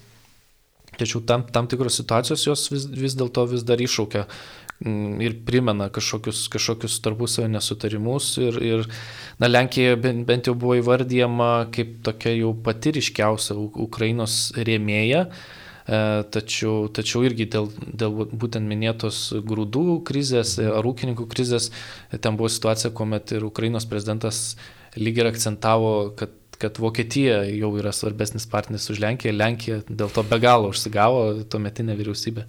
Tačiau 1.01 1.25
tam, 1.25 1.49
tam 1.53 1.73
tikros 1.73 1.97
situacijos 1.97 2.45
jos 2.45 2.69
vis, 2.73 2.85
vis 2.93 3.17
dėlto 3.17 3.49
vis 3.49 3.65
dar 3.65 3.81
iššaukia 3.81 4.27
mm, 4.85 5.19
ir 5.25 5.41
primena 5.49 5.89
kažkokius, 5.89 6.47
kažkokius 6.53 7.01
tarpusavio 7.01 7.49
nesutarimus. 7.49 8.35
Ir, 8.45 8.61
ir 8.61 8.89
na, 9.41 9.49
Lenkija 9.49 9.97
bent, 9.97 10.29
bent 10.29 10.53
jau 10.53 10.57
buvo 10.57 10.77
įvardyjama 10.85 11.71
kaip 11.73 12.03
tokia 12.05 12.37
jau 12.37 12.53
patiriškiausia 12.69 13.57
Ukrainos 13.89 14.51
rėmėja. 14.61 15.31
E, 15.31 15.65
tačiau, 15.87 16.89
tačiau 16.91 17.23
irgi 17.27 17.47
dėl, 17.51 17.69
dėl 17.87 18.25
būtent 18.33 18.67
minėtos 18.67 19.21
grūdų 19.47 20.01
krizės 20.09 20.57
ar 20.59 20.87
ūkininkų 20.89 21.29
krizės, 21.31 21.71
ten 22.11 22.39
buvo 22.39 22.51
situacija, 22.51 22.91
kuomet 22.97 23.37
ir 23.37 23.47
Ukrainos 23.47 23.87
prezidentas 23.87 24.57
lyg 24.97 25.21
ir 25.21 25.31
akcentavo, 25.31 25.95
kad 26.19 26.35
kad 26.59 26.79
Vokietija 26.79 27.43
jau 27.45 27.71
yra 27.77 27.93
svarbesnis 27.93 28.47
partneris 28.49 28.89
už 28.91 29.01
Lenkiją, 29.03 29.35
Lenkija 29.37 29.83
dėl 29.89 30.13
to 30.13 30.25
be 30.27 30.39
galo 30.41 30.71
užsigavo 30.73 31.45
tuometinė 31.53 31.97
vyriausybė. 31.99 32.47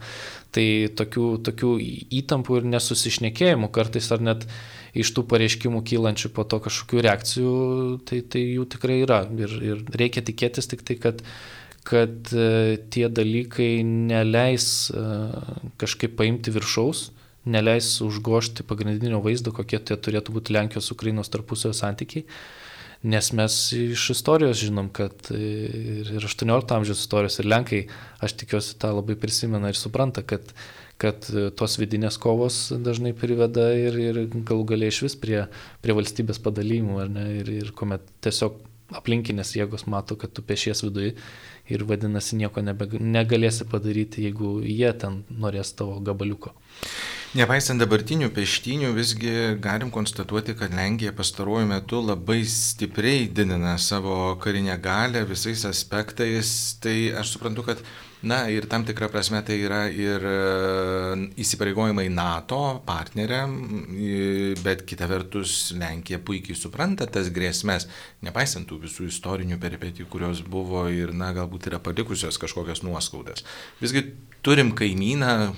Tai 0.56 0.66
tokių, 1.02 1.28
tokių 1.48 1.74
įtampų 2.22 2.62
ir 2.62 2.70
nesusišnekėjimų 2.72 3.70
kartais 3.76 4.08
ar 4.16 4.24
net 4.24 4.48
iš 4.98 5.12
tų 5.16 5.26
pareiškimų 5.30 5.84
kylančių 5.92 6.32
po 6.36 6.48
to 6.48 6.62
kažkokių 6.64 7.04
reakcijų, 7.06 7.54
tai, 8.08 8.22
tai 8.24 8.46
jų 8.46 8.68
tikrai 8.78 9.02
yra. 9.04 9.22
Ir, 9.38 9.58
ir 9.74 9.84
reikia 10.00 10.24
tikėtis 10.26 10.72
tik 10.72 10.88
tai, 10.88 10.98
kad 11.04 11.24
kad 11.88 12.34
e, 12.36 12.78
tie 12.92 13.08
dalykai 13.08 13.80
neleis 13.86 14.90
e, 14.92 15.04
kažkaip 15.80 16.18
paimti 16.20 16.52
viršaus, 16.52 17.08
neleis 17.48 17.94
užgošti 18.04 18.66
pagrindinio 18.68 19.22
vaizdo, 19.24 19.54
kokie 19.56 19.80
tai 19.80 19.96
turėtų 20.04 20.36
būti 20.36 20.56
Lenkijos 20.56 20.92
Ukrainos 20.92 21.32
tarpusavio 21.32 21.78
santykiai. 21.78 22.28
Nes 23.08 23.30
mes 23.38 23.56
iš 23.78 24.08
istorijos 24.16 24.58
žinom, 24.60 24.90
kad 24.92 25.30
ir 25.32 26.10
18 26.18 26.74
amžiaus 26.76 27.04
istorijos 27.06 27.38
ir 27.40 27.48
Lenkai, 27.48 27.84
aš 28.26 28.34
tikiuosi, 28.42 28.74
tą 28.82 28.90
labai 28.98 29.16
prisimena 29.22 29.70
ir 29.70 29.78
supranta, 29.78 30.26
kad, 30.28 30.50
kad 31.00 31.30
tos 31.56 31.78
vidinės 31.78 32.18
kovos 32.20 32.58
dažnai 32.74 33.14
priveda 33.16 33.70
ir, 33.78 34.00
ir 34.02 34.24
gal 34.50 34.66
galiai 34.68 34.90
iš 34.92 35.04
vis 35.06 35.16
prie, 35.22 35.44
prie 35.86 35.96
valstybės 35.96 36.42
padalymų, 36.44 36.98
ir, 37.38 37.54
ir 37.62 37.72
kuomet 37.78 38.10
tiesiog 38.26 38.58
aplinkinės 38.98 39.54
jėgos 39.58 39.86
mato, 39.92 40.18
kad 40.20 40.34
tu 40.34 40.44
pešies 40.48 40.82
viduje 40.86 41.14
ir 41.70 41.84
vadinasi 41.88 42.40
nieko 42.40 42.64
nebe, 42.64 42.88
negalėsi 43.00 43.68
padaryti, 43.70 44.24
jeigu 44.28 44.58
jie 44.64 44.92
ten 45.02 45.24
norės 45.30 45.74
tavo 45.78 46.00
gabaliuko. 46.04 46.54
Nepaisant 47.36 47.82
dabartinių 47.82 48.30
peštinių, 48.32 48.94
visgi 48.96 49.32
galim 49.60 49.90
konstatuoti, 49.92 50.54
kad 50.56 50.72
Lenkija 50.72 51.12
pastaruoju 51.12 51.68
metu 51.68 52.00
labai 52.00 52.40
stipriai 52.48 53.26
didina 53.28 53.74
savo 53.78 54.38
karinę 54.40 54.78
galę 54.80 55.26
visais 55.28 55.66
aspektais. 55.68 56.50
Tai 56.80 56.96
aš 57.20 57.34
suprantu, 57.36 57.66
kad 57.68 57.84
Na 58.26 58.48
ir 58.50 58.66
tam 58.66 58.82
tikrą 58.82 59.12
prasme 59.14 59.44
tai 59.46 59.60
yra 59.62 59.84
ir 59.94 60.24
e, 60.26 60.38
įsipareigojimai 61.38 62.08
NATO 62.10 62.80
partneriam, 62.88 63.54
bet 64.66 64.82
kita 64.90 65.06
vertus 65.06 65.76
Lenkija 65.78 66.18
puikiai 66.26 66.58
supranta 66.58 67.06
tas 67.06 67.30
grėsmės, 67.34 67.86
nepaisant 68.26 68.66
tų 68.66 68.80
visų 68.88 69.12
istorinių 69.12 69.60
peripetijų, 69.62 70.10
kurios 70.10 70.42
buvo 70.42 70.88
ir, 70.90 71.14
na, 71.14 71.30
galbūt 71.38 71.70
yra 71.70 71.78
palikusios 71.84 72.42
kažkokias 72.42 72.82
nuoskaudas. 72.88 73.46
Visgi 73.84 74.08
turim 74.42 74.74
kaimyną, 74.74 75.54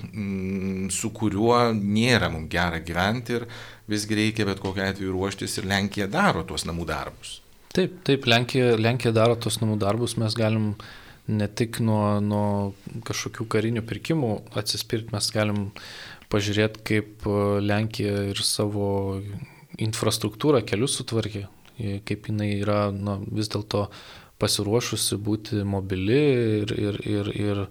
su 0.92 1.14
kuriuo 1.16 1.59
nėra 1.76 2.32
mums 2.34 2.50
gera 2.52 2.80
gyventi 2.84 3.38
ir 3.40 3.46
visgi 3.90 4.18
reikia 4.20 4.48
bet 4.50 4.62
kokiu 4.64 4.86
atveju 4.86 5.14
ruoštis 5.16 5.60
ir 5.60 5.70
Lenkija 5.70 6.10
daro 6.12 6.46
tuos 6.48 6.66
namų 6.70 6.88
darbus. 6.90 7.40
Taip, 7.74 8.00
taip, 8.08 8.26
Lenkija, 8.30 8.74
Lenkija 8.82 9.14
daro 9.14 9.38
tuos 9.38 9.60
namų 9.62 9.78
darbus, 9.82 10.18
mes 10.18 10.36
galim 10.38 10.72
ne 11.30 11.48
tik 11.48 11.78
nuo, 11.86 12.18
nuo 12.24 12.46
kažkokių 13.06 13.46
karinių 13.54 13.84
pirkimų 13.86 14.32
atsispirti, 14.58 15.14
mes 15.14 15.30
galim 15.36 15.68
pažiūrėti, 16.34 16.82
kaip 16.86 17.28
e, 17.30 17.36
Lenkija 17.62 18.24
ir 18.32 18.42
savo 18.46 18.90
infrastruktūrą, 19.80 20.64
kelius 20.68 20.98
sutvarkė, 21.00 21.46
kaip 22.06 22.28
jinai 22.28 22.50
yra 22.58 22.90
nu, 22.92 23.20
vis 23.32 23.48
dėlto 23.52 23.86
pasiruošusi 24.40 25.20
būti 25.24 25.64
mobili 25.68 26.20
ir, 26.64 26.74
ir, 26.74 27.00
ir, 27.08 27.32
ir, 27.36 27.64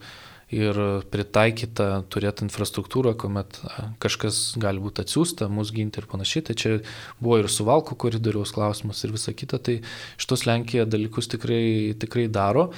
ir 0.55 0.79
pritaikyta 1.13 1.89
turėti 2.13 2.47
infrastruktūrą, 2.47 3.13
kuomet 3.21 3.59
kažkas 4.01 4.57
gali 4.61 4.81
būti 4.81 5.05
atsiųsta, 5.05 5.51
mus 5.53 5.73
ginti 5.77 6.01
ir 6.01 6.09
panašiai. 6.09 6.47
Tai 6.49 6.57
čia 6.57 6.77
buvo 7.21 7.43
ir 7.43 7.51
suvalkų 7.53 7.99
koridoriaus 8.01 8.55
klausimas 8.57 9.05
ir 9.05 9.13
visa 9.17 9.35
kita. 9.37 9.61
Tai 9.61 9.81
šitos 10.21 10.47
Lenkija 10.49 10.89
dalykus 10.89 11.29
tikrai, 11.35 11.93
tikrai 12.01 12.29
daro. 12.33 12.71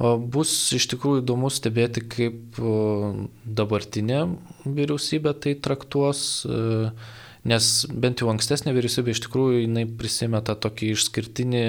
Bus 0.00 0.52
iš 0.72 0.86
tikrųjų 0.94 1.20
įdomu 1.20 1.50
stebėti, 1.52 2.00
kaip 2.08 2.56
dabartinė 3.44 4.22
vyriausybė 4.64 5.34
tai 5.44 5.52
traktuos, 5.60 6.22
e, 6.48 6.88
nes 7.48 7.70
bent 7.88 8.20
jau 8.20 8.28
ankstesnė 8.32 8.74
vyriausybė 8.76 9.14
iš 9.14 9.22
tikrųjų 9.26 9.64
jinai 9.64 9.86
prisimė 10.00 10.42
tą 10.44 10.56
tokį 10.66 10.92
išskirtinį, 10.96 11.64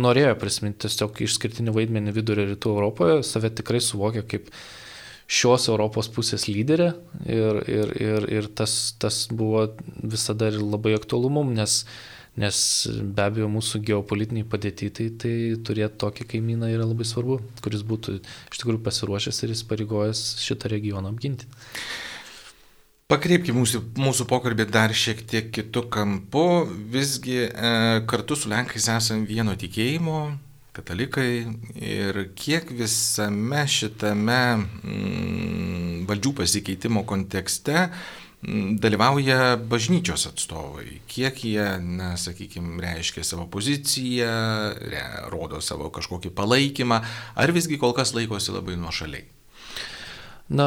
norėjo 0.00 0.34
prisiminti 0.40 0.86
tiesiog 0.86 1.22
išskirtinį 1.26 1.74
vaidmenį 1.76 2.16
vidurio 2.16 2.48
rytų 2.52 2.74
Europoje, 2.78 3.20
save 3.26 3.52
tikrai 3.52 3.82
suvokė 3.84 4.24
kaip 4.30 4.50
šios 5.26 5.68
Europos 5.68 6.08
pusės 6.14 6.46
lyderė 6.48 6.92
ir, 7.26 7.62
ir, 7.66 7.94
ir, 8.00 8.28
ir 8.40 8.50
tas, 8.56 8.94
tas 9.02 9.24
buvo 9.28 9.66
visada 10.02 10.52
ir 10.52 10.60
labai 10.62 10.94
aktualumum, 10.96 11.50
nes 11.56 11.82
Nes 12.36 12.56
be 13.16 13.24
abejo 13.24 13.46
mūsų 13.48 13.80
geopolitiniai 13.88 14.44
padėti, 14.52 14.90
tai, 14.92 15.06
tai 15.16 15.32
turėti 15.64 15.96
tokį 16.02 16.26
kaimyną 16.34 16.68
yra 16.68 16.84
labai 16.84 17.06
svarbu, 17.08 17.38
kuris 17.64 17.84
būtų 17.88 18.18
iš 18.20 18.60
tikrųjų 18.60 18.82
pasiruošęs 18.84 19.40
ir 19.46 19.54
įsipareigojęs 19.54 20.20
šitą 20.44 20.68
regioną 20.68 21.14
apginti. 21.14 21.48
Pakreipkime 23.06 23.60
mūsų, 23.60 23.78
mūsų 24.02 24.24
pokalbį 24.26 24.64
dar 24.74 24.90
šiek 24.90 25.20
tiek 25.30 25.52
kitų 25.54 25.84
kampų. 25.94 26.46
Visgi 26.90 27.36
e, 27.46 27.68
kartu 28.10 28.34
su 28.34 28.48
Lenkais 28.50 28.88
esame 28.90 29.28
vieno 29.28 29.52
tikėjimo, 29.54 30.22
katalikai. 30.74 31.44
Ir 31.78 32.16
kiek 32.34 32.72
visame 32.74 33.60
šitame 33.70 34.38
mm, 34.58 36.00
valdžių 36.08 36.32
pasikeitimo 36.40 37.04
kontekste 37.06 37.76
mm, 37.84 38.72
dalyvauja 38.82 39.54
bažnyčios 39.70 40.26
atstovai, 40.32 40.96
kiek 41.06 41.38
jie, 41.46 41.66
na, 41.86 42.08
sakykime, 42.18 42.80
reiškia 42.82 43.22
savo 43.28 43.44
poziciją, 43.52 44.32
re, 44.82 45.04
rodo 45.30 45.60
savo 45.62 45.92
kažkokį 45.94 46.32
palaikymą, 46.34 46.98
ar 47.38 47.54
visgi 47.54 47.78
kol 47.78 47.94
kas 47.94 48.16
laikosi 48.18 48.50
labai 48.56 48.74
nuošaliai. 48.82 49.22
Na, 50.58 50.66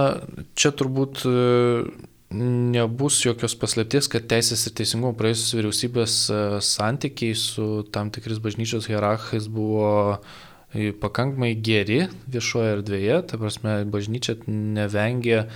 čia 0.56 0.72
turbūt 0.72 1.26
nebus 2.30 3.24
jokios 3.26 3.56
paslėpties, 3.58 4.10
kad 4.12 4.28
Teisės 4.30 4.68
ir 4.70 4.76
Teisingumo 4.78 5.16
praėjusios 5.18 5.56
vyriausybės 5.58 6.18
e, 6.30 6.42
santykiai 6.62 7.34
su 7.38 7.66
tam 7.94 8.12
tikrais 8.14 8.42
bažnyčios 8.44 8.86
hierarchais 8.90 9.48
buvo 9.50 10.20
e, 10.74 10.92
pakankamai 10.94 11.56
geri 11.58 12.04
viešoje 12.30 12.76
erdvėje, 12.78 13.18
ta 13.32 13.42
prasme, 13.42 13.80
bažnyčia 13.90 14.38
nevengė 14.46 15.40
e, 15.42 15.48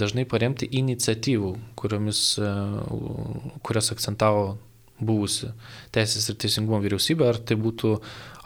dažnai 0.00 0.24
paremti 0.24 0.70
iniciatyvų, 0.80 1.52
kuriomis, 1.76 2.24
kurias 3.66 3.92
akcentavo 3.92 4.56
buvusi 5.00 5.52
Teisės 5.92 6.32
ir 6.32 6.40
Teisingumo 6.40 6.80
vyriausybė, 6.80 7.28
ar 7.28 7.44
tai 7.44 7.60
būtų 7.60 7.94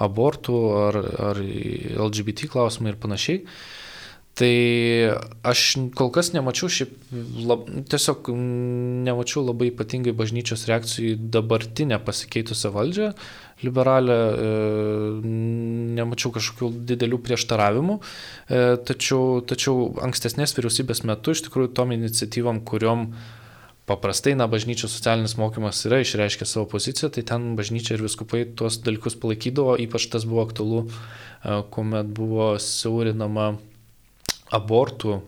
abortų, 0.03 0.59
ar, 0.89 1.01
ar 1.31 1.43
LGBT 1.45 2.51
klausimai 2.51 2.95
ir 2.95 3.01
panašiai. 3.03 3.47
Tai 4.35 4.55
aš 5.47 5.61
kol 5.95 6.09
kas 6.11 6.33
nemačiau 6.35 6.67
šiaip, 6.67 6.95
lab, 7.47 7.69
tiesiog 7.87 8.33
nemačiau 9.07 9.45
labai 9.47 9.69
ypatingai 9.71 10.11
bažnyčios 10.19 10.65
reakcijų 10.67 11.13
į 11.13 11.19
dabartinę 11.37 12.01
pasikeitusią 12.03 12.73
valdžią, 12.75 13.13
liberalę, 13.63 14.17
e, 14.35 14.49
nemačiau 16.01 16.33
kažkokių 16.35 16.73
didelių 16.91 17.21
prieštaravimų, 17.29 17.95
e, 18.01 18.65
tačiau, 18.91 19.39
tačiau 19.47 19.93
ankstesnės 20.03 20.57
vyriausybės 20.57 21.05
metu 21.07 21.31
iš 21.31 21.45
tikrųjų 21.47 21.71
tom 21.79 21.95
iniciatyvom, 21.95 22.59
kuriuom 22.67 23.05
paprastai, 23.87 24.33
na, 24.35 24.49
bažnyčios 24.51 24.97
socialinis 24.97 25.37
mokymas 25.39 25.85
yra 25.87 26.01
išreiškę 26.03 26.49
savo 26.49 26.67
poziciją, 26.73 27.13
tai 27.15 27.23
ten 27.23 27.53
bažnyčia 27.55 27.95
ir 27.95 28.03
viskupai 28.03 28.43
tuos 28.59 28.81
dalykus 28.83 29.15
palaikydavo, 29.15 29.77
ypač 29.87 30.09
tas 30.11 30.27
buvo 30.27 30.43
aktualu, 30.49 30.83
e, 30.89 31.63
kuomet 31.71 32.11
buvo 32.19 32.57
siaurinama 32.59 33.53
abortų, 34.55 35.19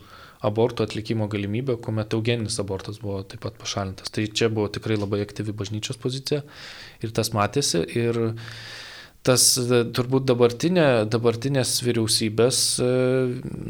abortų 0.47 0.87
atlikimo 0.87 1.29
galimybę, 1.33 1.79
kuomet 1.83 2.15
eugeninis 2.17 2.59
abortas 2.62 3.01
buvo 3.03 3.23
taip 3.29 3.43
pat 3.47 3.59
pašalintas. 3.61 4.12
Tai 4.15 4.27
čia 4.31 4.51
buvo 4.53 4.71
tikrai 4.73 4.99
labai 5.01 5.23
aktyvi 5.25 5.55
bažnyčios 5.57 6.01
pozicija 6.03 6.43
ir 7.03 7.15
tas 7.17 7.33
matėsi. 7.37 7.83
Ir 7.99 8.21
tas 9.27 9.45
turbūt 9.97 10.27
dabartinė, 10.29 10.89
dabartinės 11.11 11.81
vyriausybės, 11.83 12.61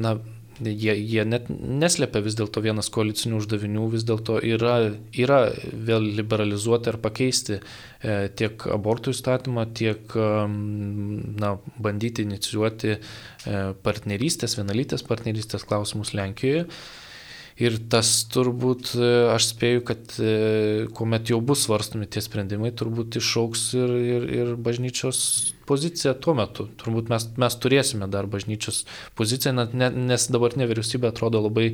na, 0.05 0.19
jie, 0.61 0.95
jie 0.97 1.25
net 1.29 1.49
neslepia 1.51 2.23
vis 2.25 2.37
dėlto 2.39 2.63
vienas 2.65 2.89
koalicinių 2.93 3.41
uždavinių, 3.41 3.87
vis 3.93 4.05
dėlto 4.09 4.39
yra, 4.45 4.77
yra 5.17 5.41
vėl 5.73 6.07
liberalizuoti 6.19 6.93
ar 6.93 7.01
pakeisti 7.03 7.59
e, 7.59 8.29
tiek 8.37 8.67
abortų 8.73 9.15
įstatymą, 9.17 9.67
tiek 9.77 10.17
na, 10.17 11.57
bandyti 11.83 12.27
inicijuoti 12.27 12.95
e, 12.97 13.01
partnerystės, 13.87 14.57
vienalytės 14.61 15.05
partnerystės 15.07 15.67
klausimus 15.69 16.15
Lenkijoje. 16.17 16.67
Ir 17.57 17.79
tas 17.89 18.09
turbūt, 18.29 18.91
e, 19.01 19.07
aš 19.33 19.47
spėju, 19.55 19.83
kad 19.89 20.17
e, 20.21 20.33
kuomet 20.97 21.31
jau 21.33 21.39
bus 21.41 21.63
svarstomi 21.65 22.05
tie 22.05 22.21
sprendimai, 22.21 22.69
turbūt 22.77 23.17
išauks 23.17 23.63
ir, 23.79 23.95
ir, 23.97 24.27
ir 24.29 24.51
bažnyčios 24.61 25.21
pozicija 25.69 26.13
tuo 26.21 26.35
metu. 26.37 26.67
Turbūt 26.83 27.09
mes, 27.09 27.25
mes 27.41 27.57
turėsime 27.57 28.11
dar 28.13 28.29
bažnyčios 28.29 28.83
poziciją, 29.17 29.71
nes 29.73 30.29
dabartinė 30.37 30.69
vyriausybė 30.69 31.09
atrodo 31.09 31.41
labai, 31.47 31.71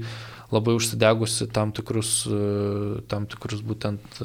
labai 0.55 0.77
užsidegusi 0.79 1.51
tam 1.51 1.75
tikrus, 1.75 2.14
e, 2.31 3.03
tam 3.11 3.27
tikrus 3.27 3.66
būtent 3.66 4.23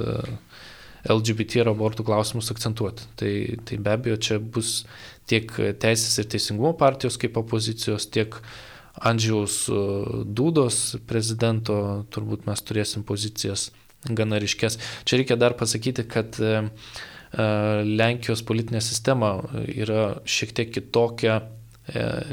LGBT 1.09 1.63
ir 1.63 1.73
abortų 1.73 2.05
klausimus 2.05 2.53
akcentuoti. 2.53 3.09
Tai, 3.17 3.33
tai 3.65 3.81
be 3.81 3.97
abejo, 3.97 4.21
čia 4.29 4.37
bus 4.37 4.83
tiek 5.25 5.49
Teisės 5.81 6.21
ir 6.21 6.29
Teisingumo 6.29 6.77
partijos 6.77 7.17
kaip 7.17 7.41
opozicijos, 7.41 8.05
tiek 8.13 8.37
uh, 8.37 8.57
Andžiaus 8.97 9.67
e, 9.69 9.81
Dūdos 10.25 10.97
prezidento 11.09 12.05
turbūt 12.13 12.47
mes 12.49 12.63
turėsim 12.65 13.05
pozicijas 13.07 13.69
gana 14.07 14.39
ryškės. 14.41 14.79
Čia 15.07 15.21
reikia 15.21 15.37
dar 15.39 15.57
pasakyti, 15.59 16.05
kad 16.09 16.39
e, 16.41 16.55
e, 16.63 17.47
Lenkijos 17.85 18.43
politinė 18.47 18.81
sistema 18.83 19.37
yra 19.67 20.17
šiek 20.25 20.55
tiek 20.57 20.73
kitokia 20.79 21.43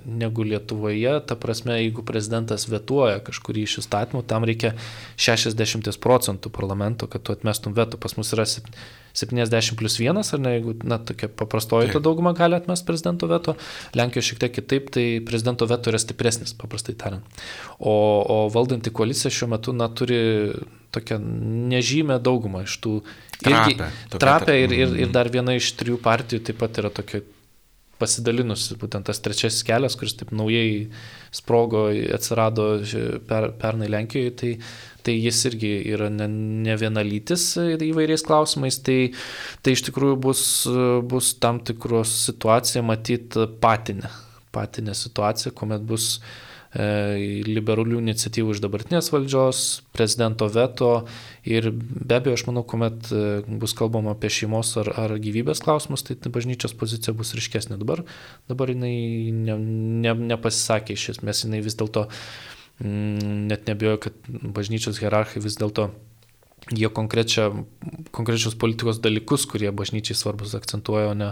negu 0.03 0.43
Lietuvoje. 0.43 1.13
Ta 1.29 1.37
prasme, 1.39 1.77
jeigu 1.79 2.03
prezidentas 2.03 2.65
vetuoja 2.67 3.21
kažkurį 3.23 3.63
iš 3.69 3.77
įstatymų, 3.85 4.25
tam 4.27 4.43
reikia 4.51 4.73
60 5.15 5.95
procentų 6.03 6.51
parlamento, 6.51 7.07
kad 7.07 7.23
tu 7.23 7.37
atmestum 7.37 7.77
veto. 7.77 8.01
Pas 8.03 8.17
mus 8.19 8.35
yra 8.35 8.49
70 9.15 9.79
plus 9.79 9.99
1, 10.03 10.23
ar 10.35 10.43
ne, 10.43 10.55
jeigu, 10.57 10.75
na, 10.83 10.99
tokia 10.99 11.29
paprastoji 11.31 11.93
ta 11.95 12.03
dauguma 12.03 12.35
gali 12.35 12.59
atmesti 12.59 12.87
prezidento 12.89 13.29
veto, 13.31 13.55
Lenkijoje 13.95 14.31
šiek 14.31 14.41
tiek 14.43 14.57
kitaip, 14.59 14.89
tai 14.95 15.05
prezidento 15.27 15.69
veto 15.71 15.93
yra 15.93 16.01
stipresnis, 16.03 16.57
paprastai 16.59 16.97
tariant. 16.99 17.45
O, 17.79 17.95
o 17.95 18.39
valdanti 18.55 18.93
koalicija 18.95 19.33
šiuo 19.35 19.53
metu, 19.55 19.77
na, 19.77 19.89
turi 19.89 20.19
tokią 20.95 21.21
nežymę 21.71 22.19
daugumą 22.23 22.65
iš 22.67 22.79
tų... 22.83 22.99
Irgi, 23.45 23.77
trapę 24.15 24.55
ir, 24.57 24.73
ir, 24.73 24.99
ir 25.05 25.15
dar 25.15 25.29
viena 25.33 25.57
iš 25.59 25.73
trijų 25.79 25.99
partijų 26.03 26.45
taip 26.47 26.61
pat 26.63 26.79
yra 26.81 26.91
tokia 26.95 27.21
pasidalinusi, 28.05 28.79
būtent 28.79 29.11
tas 29.11 29.23
trečiasis 29.25 29.67
kelias, 29.67 29.99
kuris 29.99 30.15
taip 30.21 30.31
naujai 30.37 30.87
sprogo, 31.35 31.89
atsirado 32.15 32.77
per, 33.29 33.51
pernai 33.59 33.91
Lenkijoje, 33.91 34.35
tai 34.41 34.57
tai 35.05 35.19
jis 35.21 35.43
irgi 35.51 35.73
yra 35.93 36.09
ne, 36.09 36.27
ne 36.65 36.77
vienalytis 36.81 37.43
įvairiais 37.61 38.25
klausimais, 38.25 38.79
tai, 38.87 39.13
tai 39.61 39.75
iš 39.77 39.85
tikrųjų 39.91 40.17
bus, 40.25 40.45
bus 41.11 41.35
tam 41.43 41.61
tikros 41.61 42.15
situacija 42.31 42.81
matyti 42.87 43.45
patinę, 43.61 44.09
patinę 44.55 44.97
situaciją, 44.97 45.53
kuomet 45.59 45.85
bus 45.85 46.07
e, 46.17 46.54
liberalių 46.75 48.01
iniciatyvų 48.01 48.57
iš 48.57 48.63
dabartinės 48.65 49.13
valdžios, 49.15 49.61
prezidento 49.95 50.49
veto 50.51 50.93
ir 51.47 51.71
be 51.75 52.19
abejo, 52.19 52.35
aš 52.35 52.47
manau, 52.49 52.65
kuomet 52.67 53.13
e, 53.15 53.21
bus 53.63 53.77
kalbama 53.79 54.17
apie 54.17 54.33
šeimos 54.33 54.73
ar, 54.83 54.91
ar 55.05 55.15
gyvybės 55.23 55.63
klausimus, 55.63 56.03
tai 56.09 56.17
bažnyčios 56.35 56.75
pozicija 56.79 57.15
bus 57.15 57.35
ryškesnė. 57.39 57.79
Dabar, 57.79 58.03
dabar 58.51 58.75
jinai 58.75 58.97
ne, 59.35 59.59
ne, 60.03 60.17
nepasisakė 60.35 60.99
iš 60.99 61.13
esmės, 61.17 61.45
jinai 61.47 61.63
vis 61.63 61.79
dėlto 61.79 62.09
Mm, 62.83 63.47
net 63.47 63.69
nebijoju, 63.71 63.99
kad 64.03 64.13
bažnyčios 64.27 64.99
hierarchai 64.99 65.43
vis 65.45 65.55
dėlto 65.61 65.93
jie 66.73 66.89
konkrečius 66.89 68.57
politikos 68.61 69.01
dalykus, 69.05 69.45
kurie 69.51 69.69
bažnyčiai 69.75 70.17
svarbus 70.17 70.55
akcentuoja, 70.57 71.11
o 71.13 71.15
ne, 71.19 71.31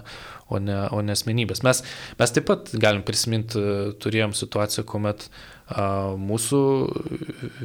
o 0.52 0.60
ne, 0.60 0.76
o 0.92 1.00
ne 1.00 1.14
asmenybės. 1.16 1.62
Mes, 1.64 1.80
mes 2.18 2.34
taip 2.34 2.48
pat 2.50 2.72
galim 2.76 3.04
prisiminti, 3.06 3.60
turėjom 4.02 4.34
situaciją, 4.36 4.84
kuomet 4.88 5.24
a, 5.72 6.12
mūsų 6.20 6.62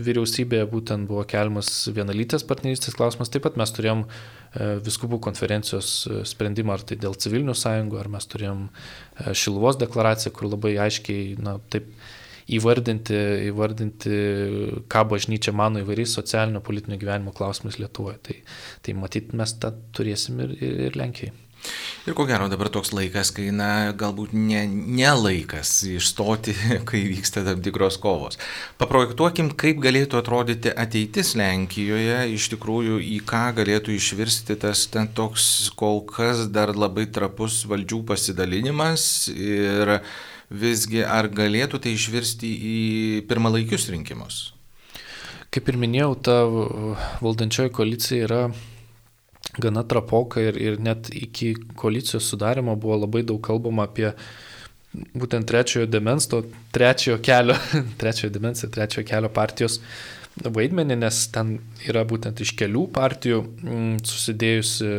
vyriausybėje 0.08 0.70
būtent 0.72 1.10
buvo 1.10 1.26
keliamas 1.28 1.72
vienalytės 1.92 2.48
partnerystės 2.48 2.96
klausimas, 2.96 3.32
taip 3.34 3.44
pat 3.48 3.60
mes 3.60 3.74
turėjom 3.76 4.06
e, 4.08 4.70
viskupų 4.88 5.20
konferencijos 5.28 5.92
sprendimą, 6.30 6.78
ar 6.78 6.88
tai 6.88 7.00
dėl 7.04 7.20
civilinių 7.20 7.58
sąjungų, 7.58 8.00
ar 8.00 8.12
mes 8.16 8.32
turėjom 8.32 8.64
e, 8.70 9.36
Šiluvos 9.36 9.82
deklaraciją, 9.84 10.32
kur 10.38 10.54
labai 10.54 10.78
aiškiai, 10.88 11.36
na, 11.44 11.58
taip 11.74 11.92
įvardinti, 12.56 13.18
įvardinti, 13.50 14.20
ką 14.92 15.04
bažnyčia 15.12 15.54
mano 15.56 15.84
įvairiais 15.84 16.16
socialinio 16.20 16.62
politinio 16.64 17.00
gyvenimo 17.02 17.36
klausimais 17.36 17.80
Lietuvoje. 17.82 18.22
Tai, 18.30 18.38
tai 18.86 18.96
matyt, 19.00 19.34
mes 19.38 19.58
tą 19.62 19.74
turėsim 19.96 20.40
ir, 20.46 20.56
ir, 20.62 20.80
ir 20.88 21.00
Lenkijai. 21.00 21.36
Ir 22.08 22.16
ko 22.16 22.24
gero 22.24 22.46
dabar 22.48 22.70
toks 22.72 22.94
laikas, 22.96 23.34
kai, 23.36 23.50
na, 23.52 23.92
galbūt 23.98 24.32
ne, 24.38 24.62
ne 24.70 25.10
laikas 25.18 25.72
išstoti, 25.90 26.54
kai 26.88 27.02
vyksta 27.10 27.44
tam 27.44 27.60
tikros 27.66 27.98
kovos. 28.00 28.40
Paprojektuokim, 28.80 29.52
kaip 29.60 29.82
galėtų 29.84 30.22
atrodyti 30.22 30.72
ateitis 30.72 31.34
Lenkijoje, 31.40 32.22
iš 32.38 32.48
tikrųjų, 32.54 33.02
į 33.04 33.20
ką 33.28 33.44
galėtų 33.60 33.98
išvirsti 33.98 34.56
tas 34.64 34.86
ten 34.94 35.12
toks 35.18 35.68
kol 35.76 36.06
kas 36.08 36.46
dar 36.54 36.72
labai 36.78 37.10
trapus 37.12 37.66
valdžių 37.68 38.06
pasidalinimas 38.14 39.28
ir 39.34 39.98
visgi 40.50 41.04
ar 41.04 41.28
galėtų 41.28 41.82
tai 41.84 41.94
išvirsti 41.98 42.50
į 42.72 42.78
pirmalaikius 43.28 43.90
rinkimus? 43.92 44.40
Kaip 45.54 45.70
ir 45.72 45.78
minėjau, 45.80 46.12
ta 46.24 46.38
valdančioji 47.24 47.72
koalicija 47.76 48.28
yra 48.28 48.42
gana 49.58 49.84
trapoka 49.88 50.42
ir, 50.44 50.58
ir 50.60 50.78
net 50.84 51.10
iki 51.14 51.54
koalicijos 51.80 52.28
sudarimo 52.30 52.76
buvo 52.76 53.00
labai 53.06 53.24
daug 53.26 53.42
kalbama 53.44 53.88
apie 53.88 54.12
būtent 55.18 55.48
trečiojo 55.50 55.88
demens, 55.90 56.28
to 56.30 56.44
trečiojo 56.76 57.20
kelio, 57.24 57.58
trečiojo 58.02 58.34
demens 58.34 58.64
ir 58.64 58.72
trečiojo 58.74 59.08
kelio 59.08 59.32
partijos 59.34 59.80
vaidmenį, 60.38 61.00
nes 61.02 61.22
ten 61.34 61.58
yra 61.88 62.04
būtent 62.08 62.42
iš 62.44 62.54
kelių 62.60 62.86
partijų 62.94 63.42
mm, 63.44 63.94
susidėjusi, 64.06 64.90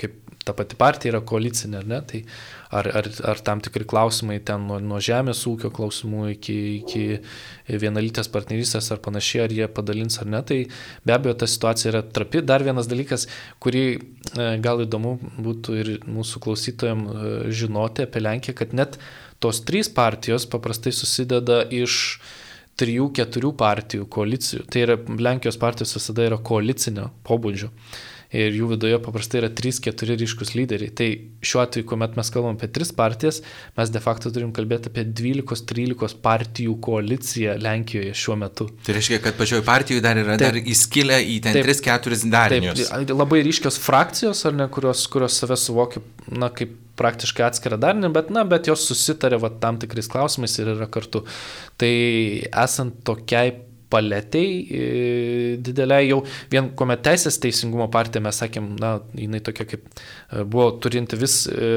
kaip 0.00 0.16
ta 0.44 0.54
pati 0.56 0.78
partija 0.80 1.14
yra 1.14 1.22
koalicinė, 1.26 1.84
ne? 1.86 2.00
Tai 2.08 2.22
ar, 2.70 2.88
ar, 3.00 3.08
ar 3.24 3.40
tam 3.44 3.60
tikri 3.64 3.86
klausimai 3.88 4.38
ten 4.44 4.66
nuo, 4.68 4.78
nuo 4.84 5.00
žemės 5.02 5.44
ūkio 5.48 5.70
klausimų 5.74 6.24
iki, 6.34 6.56
iki 6.80 7.78
vienalytės 7.80 8.30
partnerystės 8.32 8.90
ar 8.92 9.00
panašiai, 9.04 9.44
ar 9.46 9.54
jie 9.56 9.68
padalins 9.72 10.20
ar 10.22 10.28
ne, 10.28 10.42
tai 10.44 10.58
be 11.06 11.16
abejo 11.16 11.38
ta 11.40 11.48
situacija 11.48 11.92
yra 11.92 12.02
trapi. 12.02 12.42
Dar 12.44 12.64
vienas 12.66 12.90
dalykas, 12.90 13.28
kurį 13.64 13.84
e, 13.94 14.50
gal 14.64 14.84
įdomu 14.84 15.16
būtų 15.38 15.78
ir 15.82 15.94
mūsų 16.08 16.44
klausytojams 16.44 17.08
e, 17.14 17.32
žinoti 17.62 18.04
apie 18.04 18.24
Lenkiją, 18.24 18.58
kad 18.60 18.76
net 18.76 19.00
tos 19.42 19.62
trys 19.64 19.90
partijos 19.94 20.48
paprastai 20.50 20.92
susideda 20.92 21.62
iš 21.72 22.18
trijų, 22.78 23.08
keturių 23.16 23.54
partijų 23.58 24.06
koalicijų. 24.12 24.68
Tai 24.70 24.84
yra 24.84 25.00
Lenkijos 25.18 25.58
partijos 25.58 25.96
visada 25.96 26.28
yra 26.28 26.38
koalicinio 26.38 27.08
pobūdžio 27.26 27.72
ir 28.34 28.52
jų 28.52 28.68
viduje 28.74 28.98
paprastai 29.00 29.40
yra 29.42 29.48
3-4 29.52 30.16
ryškus 30.20 30.52
lyderiai. 30.56 30.92
Tai 30.92 31.06
šiuo 31.44 31.62
atveju, 31.62 31.86
kuomet 31.88 32.16
mes 32.18 32.30
kalbam 32.32 32.58
apie 32.58 32.68
3 32.78 32.92
partijas, 32.96 33.40
mes 33.78 33.92
de 33.94 34.02
facto 34.04 34.32
turim 34.34 34.50
kalbėti 34.56 34.92
apie 34.92 35.06
12-13 35.08 36.18
partijų 36.24 36.74
koaliciją 36.84 37.56
Lenkijoje 37.62 38.16
šiuo 38.18 38.36
metu. 38.40 38.68
Tai 38.84 38.96
reiškia, 38.98 39.20
kad 39.24 39.38
pačioje 39.38 39.64
partijoje 39.66 40.04
dar 40.04 40.20
yra 40.20 40.36
taip, 40.36 40.58
dar 40.58 40.74
įskilę 40.74 41.22
į 41.24 41.38
ten 41.46 41.56
3-4 41.56 42.20
darinius. 42.32 42.84
Taip, 42.90 43.14
labai 43.16 43.40
ryškios 43.46 43.80
frakcijos, 43.80 44.44
ar 44.48 44.58
ne, 44.60 44.68
kurios, 44.72 45.06
kurios 45.12 45.40
save 45.40 45.56
suvokia, 45.60 46.04
na, 46.28 46.52
kaip 46.52 46.76
praktiškai 46.98 47.46
atskirą 47.46 47.78
darinį, 47.80 48.10
bet, 48.14 48.32
na, 48.34 48.42
bet 48.48 48.68
jos 48.68 48.84
susitarė 48.90 49.38
va, 49.40 49.52
tam 49.62 49.78
tikrais 49.80 50.10
klausimais 50.10 50.58
ir 50.58 50.72
yra 50.74 50.88
kartu. 50.90 51.24
Tai 51.78 51.94
esant 52.50 53.00
tokiai 53.06 53.54
paletiai 53.90 54.52
e, 54.68 54.82
dideliai 55.64 56.08
jau 56.10 56.20
vien 56.52 56.70
kuomet 56.76 57.02
teisės 57.06 57.38
teisingumo 57.42 57.88
partija, 57.92 58.22
mes 58.24 58.38
sakėm, 58.42 58.70
na, 58.80 58.94
jinai 59.16 59.40
tokia 59.44 59.66
kaip 59.68 59.84
e, 59.88 60.44
buvo 60.44 60.70
turinti 60.82 61.18
vis 61.20 61.40
e, 61.50 61.70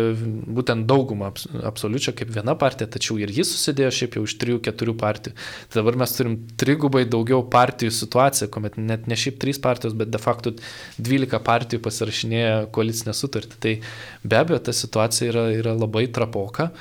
būtent 0.57 0.87
daugumą 0.89 1.31
absoliučią 1.71 2.15
kaip 2.17 2.33
viena 2.35 2.55
partija, 2.59 2.89
tačiau 2.91 3.19
ir 3.21 3.31
jis 3.35 3.53
susidėjo 3.55 3.91
šiaip 3.99 4.17
jau 4.19 4.25
iš 4.27 4.37
trijų, 4.41 4.61
keturių 4.67 4.95
partijų. 5.01 5.35
Tai 5.71 5.81
dabar 5.81 5.99
mes 6.03 6.15
turim 6.17 6.37
trigubai 6.61 7.05
daugiau 7.09 7.43
partijų 7.51 7.93
situaciją, 8.01 8.49
kuomet 8.53 8.79
net 8.81 9.07
ne 9.11 9.19
šiaip 9.19 9.39
trys 9.41 9.61
partijos, 9.63 9.95
bet 9.97 10.11
de 10.11 10.21
facto 10.21 10.55
12 10.99 11.39
partijų 11.45 11.83
pasirašinėja 11.85 12.65
koalicinę 12.75 13.15
sutartį. 13.17 13.61
Tai 13.61 13.77
be 14.25 14.41
abejo, 14.41 14.59
ta 14.67 14.75
situacija 14.75 15.31
yra, 15.31 15.47
yra 15.55 15.77
labai 15.77 16.07
trapoka. 16.13 16.71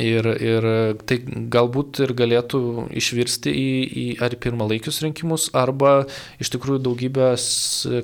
Ir, 0.00 0.24
ir 0.40 0.64
tai 1.04 1.18
galbūt 1.52 1.98
ir 2.06 2.14
galėtų 2.16 2.58
išvirsti 2.96 3.52
į, 3.52 3.72
į 3.92 4.04
ar 4.24 4.32
pirmalaikius 4.40 5.02
rinkimus, 5.04 5.50
arba 5.52 6.06
iš 6.40 6.48
tikrųjų 6.54 6.80
daugybės 6.86 7.44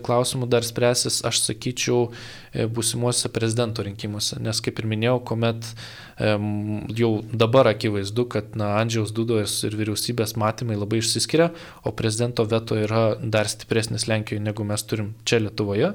klausimų 0.04 0.50
dar 0.52 0.66
spręsis, 0.68 1.22
aš 1.24 1.40
sakyčiau, 1.46 2.10
e, 2.52 2.66
būsimuose 2.68 3.30
prezidento 3.32 3.86
rinkimuose. 3.86 4.36
Nes 4.44 4.60
kaip 4.60 4.82
ir 4.82 4.90
minėjau, 4.90 5.22
kuomet 5.30 5.70
jau 6.18 7.10
dabar 7.30 7.70
akivaizdu, 7.70 8.24
kad 8.34 8.56
na, 8.58 8.72
Andžiaus 8.80 9.12
Dudos 9.14 9.60
ir 9.64 9.76
vyriausybės 9.78 10.34
matymai 10.40 10.76
labai 10.76 10.98
išsiskiria, 10.98 11.52
o 11.86 11.92
prezidento 11.94 12.44
veto 12.44 12.74
yra 12.74 13.12
dar 13.22 13.48
stipresnis 13.48 14.08
Lenkijoje, 14.10 14.42
negu 14.42 14.66
mes 14.66 14.82
turim 14.82 15.14
čia 15.24 15.38
Lietuvoje. 15.44 15.94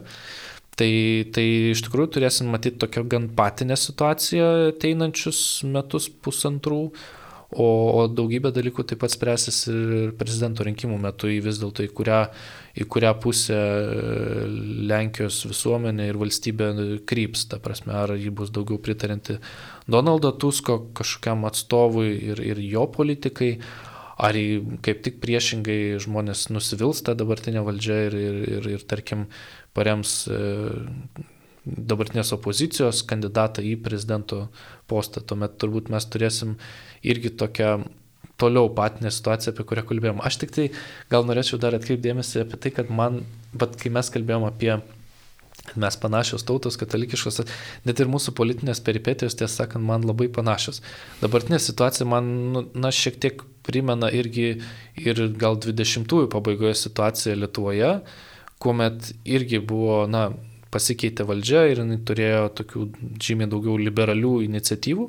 Tai, 0.80 0.90
tai 1.30 1.44
iš 1.74 1.84
tikrųjų 1.86 2.16
turėsim 2.16 2.48
matyti 2.50 2.80
tokią 2.82 3.04
gan 3.12 3.28
patinę 3.38 3.76
situaciją 3.78 4.48
ateinančius 4.72 5.40
metus 5.70 6.08
pusantrų, 6.10 6.80
o, 7.54 7.68
o 7.68 8.08
daugybė 8.10 8.50
dalykų 8.56 8.86
taip 8.90 9.04
pat 9.04 9.14
spręsis 9.14 9.60
ir 9.70 10.16
prezidento 10.18 10.66
rinkimų 10.66 10.98
metu 11.04 11.30
į 11.30 11.44
vis 11.46 11.62
dėlto 11.62 11.86
į 11.86 11.92
kurią, 11.94 12.20
į 12.82 12.88
kurią 12.90 13.14
pusę 13.22 13.60
Lenkijos 14.90 15.44
visuomenė 15.52 16.10
ir 16.10 16.22
valstybė 16.22 16.72
kryps, 17.10 17.46
ta 17.52 17.62
prasme, 17.62 17.94
ar 17.94 18.16
ji 18.18 18.34
bus 18.34 18.50
daugiau 18.54 18.82
pritarinti 18.82 19.38
Donaldo 19.86 20.34
Tusko 20.42 20.80
kažkokiam 20.98 21.46
atstovui 21.50 22.16
ir, 22.34 22.42
ir 22.42 22.66
jo 22.66 22.88
politikai, 22.90 23.60
ar 24.24 24.38
kaip 24.86 25.04
tik 25.06 25.20
priešingai 25.24 26.00
žmonės 26.04 26.48
nusivils 26.54 27.04
tą 27.04 27.16
dabartinę 27.20 27.64
valdžią 27.66 28.00
ir, 28.08 28.18
ir, 28.20 28.38
ir, 28.58 28.70
ir 28.78 28.86
tarkim, 28.88 29.26
parems 29.76 30.16
e, 30.32 30.40
dabartinės 31.64 32.34
opozicijos 32.36 33.04
kandidatą 33.08 33.64
į 33.68 33.76
prezidento 33.84 34.48
postą. 34.92 35.24
Tuomet 35.28 35.58
turbūt 35.60 35.92
mes 35.94 36.08
turėsim 36.08 36.58
irgi 37.04 37.34
tokią 37.40 37.76
toliau 38.40 38.70
patinę 38.76 39.12
situaciją, 39.14 39.54
apie 39.54 39.68
kurią 39.70 39.86
kalbėjom. 39.92 40.24
Aš 40.26 40.40
tik 40.42 40.56
tai 40.56 40.68
gal 41.12 41.28
norėčiau 41.28 41.60
dar 41.62 41.76
atkreipdėmėsi 41.78 42.44
apie 42.44 42.60
tai, 42.60 42.74
kad 42.76 42.92
man, 42.92 43.22
bet 43.56 43.78
kai 43.80 43.92
mes 43.94 44.10
kalbėjom 44.14 44.48
apie 44.50 44.78
mes 45.80 45.98
panašios 45.98 46.44
tautos, 46.46 46.78
katalikiškos, 46.80 47.42
net 47.88 48.02
ir 48.02 48.12
mūsų 48.12 48.36
politinės 48.38 48.84
peripetijos, 48.84 49.38
tiesą 49.40 49.64
sakant, 49.64 49.86
man 49.88 50.06
labai 50.06 50.28
panašios. 50.34 50.82
Dabartinė 51.22 51.60
situacija 51.64 52.08
man, 52.10 52.30
nu, 52.54 52.66
na, 52.76 52.92
šiek 52.94 53.20
tiek 53.24 53.44
primena 53.64 54.12
irgi 54.14 54.58
ir 55.00 55.22
gal 55.40 55.58
20-ųjų 55.64 56.30
pabaigoje 56.34 56.76
situaciją 56.84 57.38
Lietuvoje, 57.40 57.94
kuomet 58.64 59.14
irgi 59.24 59.64
buvo, 59.64 60.04
na, 60.12 60.28
pasikeitė 60.74 61.26
valdžia 61.30 61.68
ir 61.70 61.84
jinai 61.84 62.00
turėjo 62.08 62.46
tokių 62.60 62.88
žymiai 63.22 63.50
daugiau 63.52 63.78
liberalių 63.80 64.40
iniciatyvų. 64.48 65.08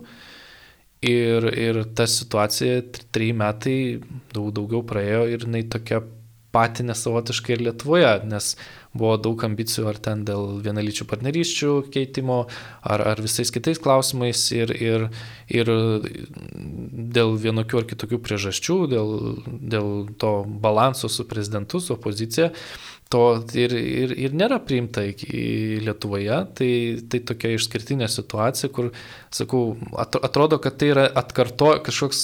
Ir, 1.04 1.46
ir 1.60 1.82
ta 1.96 2.06
situacija, 2.08 2.80
trejai 3.12 3.36
metai, 3.36 3.78
daug 4.32 4.52
daugiau 4.56 4.80
praėjo 4.88 5.26
ir 5.34 5.44
jinai 5.44 5.64
tokia 5.68 6.00
patinė 6.54 6.94
savotiškai 6.96 7.56
ir 7.56 7.64
Lietuvoje, 7.66 8.12
nes 8.30 8.54
buvo 8.94 9.16
daug 9.18 9.44
ambicijų 9.46 9.88
ar 9.90 9.98
ten 10.02 10.24
dėl 10.26 10.60
vienalyčių 10.64 11.06
partnerysčių 11.10 11.72
keitimo, 11.94 12.44
ar, 12.82 13.04
ar 13.14 13.22
visais 13.24 13.50
kitais 13.54 13.80
klausimais 13.82 14.46
ir, 14.54 14.72
ir, 14.78 15.08
ir 15.50 15.72
dėl 17.18 17.36
vienokių 17.42 17.82
ar 17.82 17.88
kitokių 17.90 18.20
priežasčių, 18.24 18.78
dėl, 18.94 19.14
dėl 19.74 19.92
to 20.18 20.34
balanso 20.46 21.10
su 21.10 21.26
prezidentu, 21.28 21.82
su 21.82 21.96
opozicija 21.98 22.52
to 23.14 23.22
ir, 23.54 23.74
ir, 23.78 24.14
ir 24.26 24.34
nėra 24.34 24.58
priimta 24.64 25.04
Lietuvoje, 25.04 26.38
tai, 26.58 26.70
tai 27.10 27.20
tokia 27.28 27.54
išskirtinė 27.54 28.08
situacija, 28.10 28.70
kur, 28.74 28.90
sakau, 29.34 29.76
atrodo, 29.98 30.58
kad 30.62 30.78
tai 30.80 30.90
yra 30.90 31.04
atkarto 31.22 31.70
kažkoks 31.86 32.22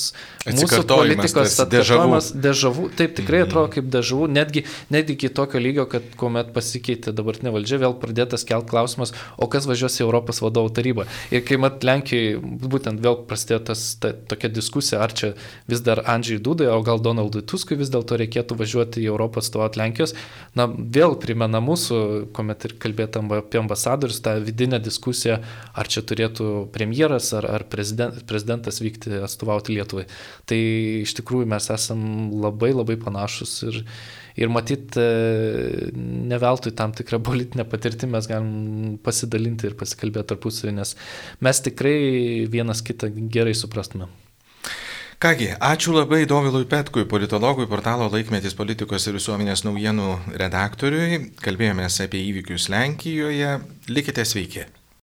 mūsų 0.49 0.83
politikos 0.91 1.59
atkartojimas, 1.63 2.31
dežavų, 2.35 2.89
taip 2.99 3.15
tikrai 3.19 3.43
mhm. 3.43 3.49
atrodo 3.49 3.73
kaip 3.77 3.91
dežavų, 3.95 4.27
netgi, 4.35 4.65
netgi 4.95 5.17
iki 5.17 5.31
tokio 5.37 5.63
lygio, 5.63 5.87
kad 5.91 6.07
kuomet 6.21 6.51
pasikeitė 6.57 7.15
dabartinė 7.17 7.55
valdžia, 7.55 7.81
vėl 7.85 7.95
pradėtas 8.03 8.47
kelt 8.49 8.69
klausimas, 8.71 9.15
o 9.39 9.49
kas 9.51 9.69
važiuos 9.71 10.01
į 10.01 10.07
Europos 10.07 10.43
vadovų 10.43 10.75
tarybą. 10.81 11.07
Ir 11.35 11.45
kai 11.47 11.61
mat 11.63 11.87
Lenkijai 11.87 12.39
būtent 12.41 13.03
vėl 13.05 13.21
prasidėjo 13.31 13.63
tas, 13.71 13.85
ta, 14.03 14.13
tokia 14.31 14.51
diskusija, 14.53 15.03
ar 15.05 15.15
čia 15.15 15.33
vis 15.71 15.85
dar 15.87 16.03
Andžiai 16.11 16.43
Dudai, 16.43 16.71
o 16.73 16.83
gal 16.87 17.03
Donaldui 17.03 17.45
Tuskui 17.47 17.79
vis 17.79 17.93
dėlto 17.93 18.19
reikėtų 18.21 18.59
važiuoti 18.59 19.05
į 19.05 19.11
Europą 19.13 19.43
atstovauti 19.43 19.81
Lenkijos, 19.81 20.17
na, 20.59 20.67
vėl 20.95 21.17
primena 21.21 21.61
mūsų, 21.65 21.99
kuomet 22.37 22.65
ir 22.67 22.75
kalbėtam 22.83 23.31
apie 23.37 23.61
ambasadorius, 23.61 24.21
tą 24.25 24.37
vidinę 24.45 24.81
diskusiją, 24.83 25.41
ar 25.75 25.91
čia 25.91 26.03
turėtų 26.07 26.47
premjeras 26.75 27.33
ar, 27.39 27.49
ar 27.51 27.67
prezident, 27.71 28.23
prezidentas 28.31 28.81
vykti 28.83 29.21
atstovauti 29.21 29.77
Lietuvai. 29.77 30.07
Tai 30.49 30.61
iš 31.03 31.15
tikrųjų 31.21 31.51
mes 31.51 31.69
esam 31.75 32.03
labai 32.41 32.73
labai 32.73 32.97
panašus 33.01 33.57
ir, 33.69 33.83
ir 34.41 34.53
matyt, 34.53 34.97
e, 35.01 35.91
ne 35.95 36.41
veltui 36.41 36.73
tam 36.77 36.95
tikrą 36.97 37.21
politinę 37.27 37.67
patirtį 37.69 38.11
mes 38.15 38.31
galim 38.31 38.97
pasidalinti 39.05 39.71
ir 39.71 39.79
pasikalbėti 39.81 40.33
tarpusavį, 40.33 40.75
nes 40.81 40.97
mes 41.45 41.65
tikrai 41.69 42.01
vienas 42.51 42.85
kitą 42.87 43.13
gerai 43.33 43.57
suprastume. 43.59 44.11
Kągi, 45.21 45.51
ačiū 45.61 45.93
labai 45.93 46.25
Dovilui 46.25 46.65
Petkui, 46.65 47.03
politologui, 47.05 47.67
portalo 47.69 48.07
laikmetis 48.09 48.57
politikos 48.57 49.05
ir 49.05 49.19
visuomenės 49.19 49.67
naujienų 49.67 50.09
redaktoriui. 50.41 51.21
Kalbėjomės 51.45 52.01
apie 52.07 52.25
įvykius 52.31 52.71
Lenkijoje. 52.73 53.59
Likite 53.93 54.25
sveiki. 54.25 54.65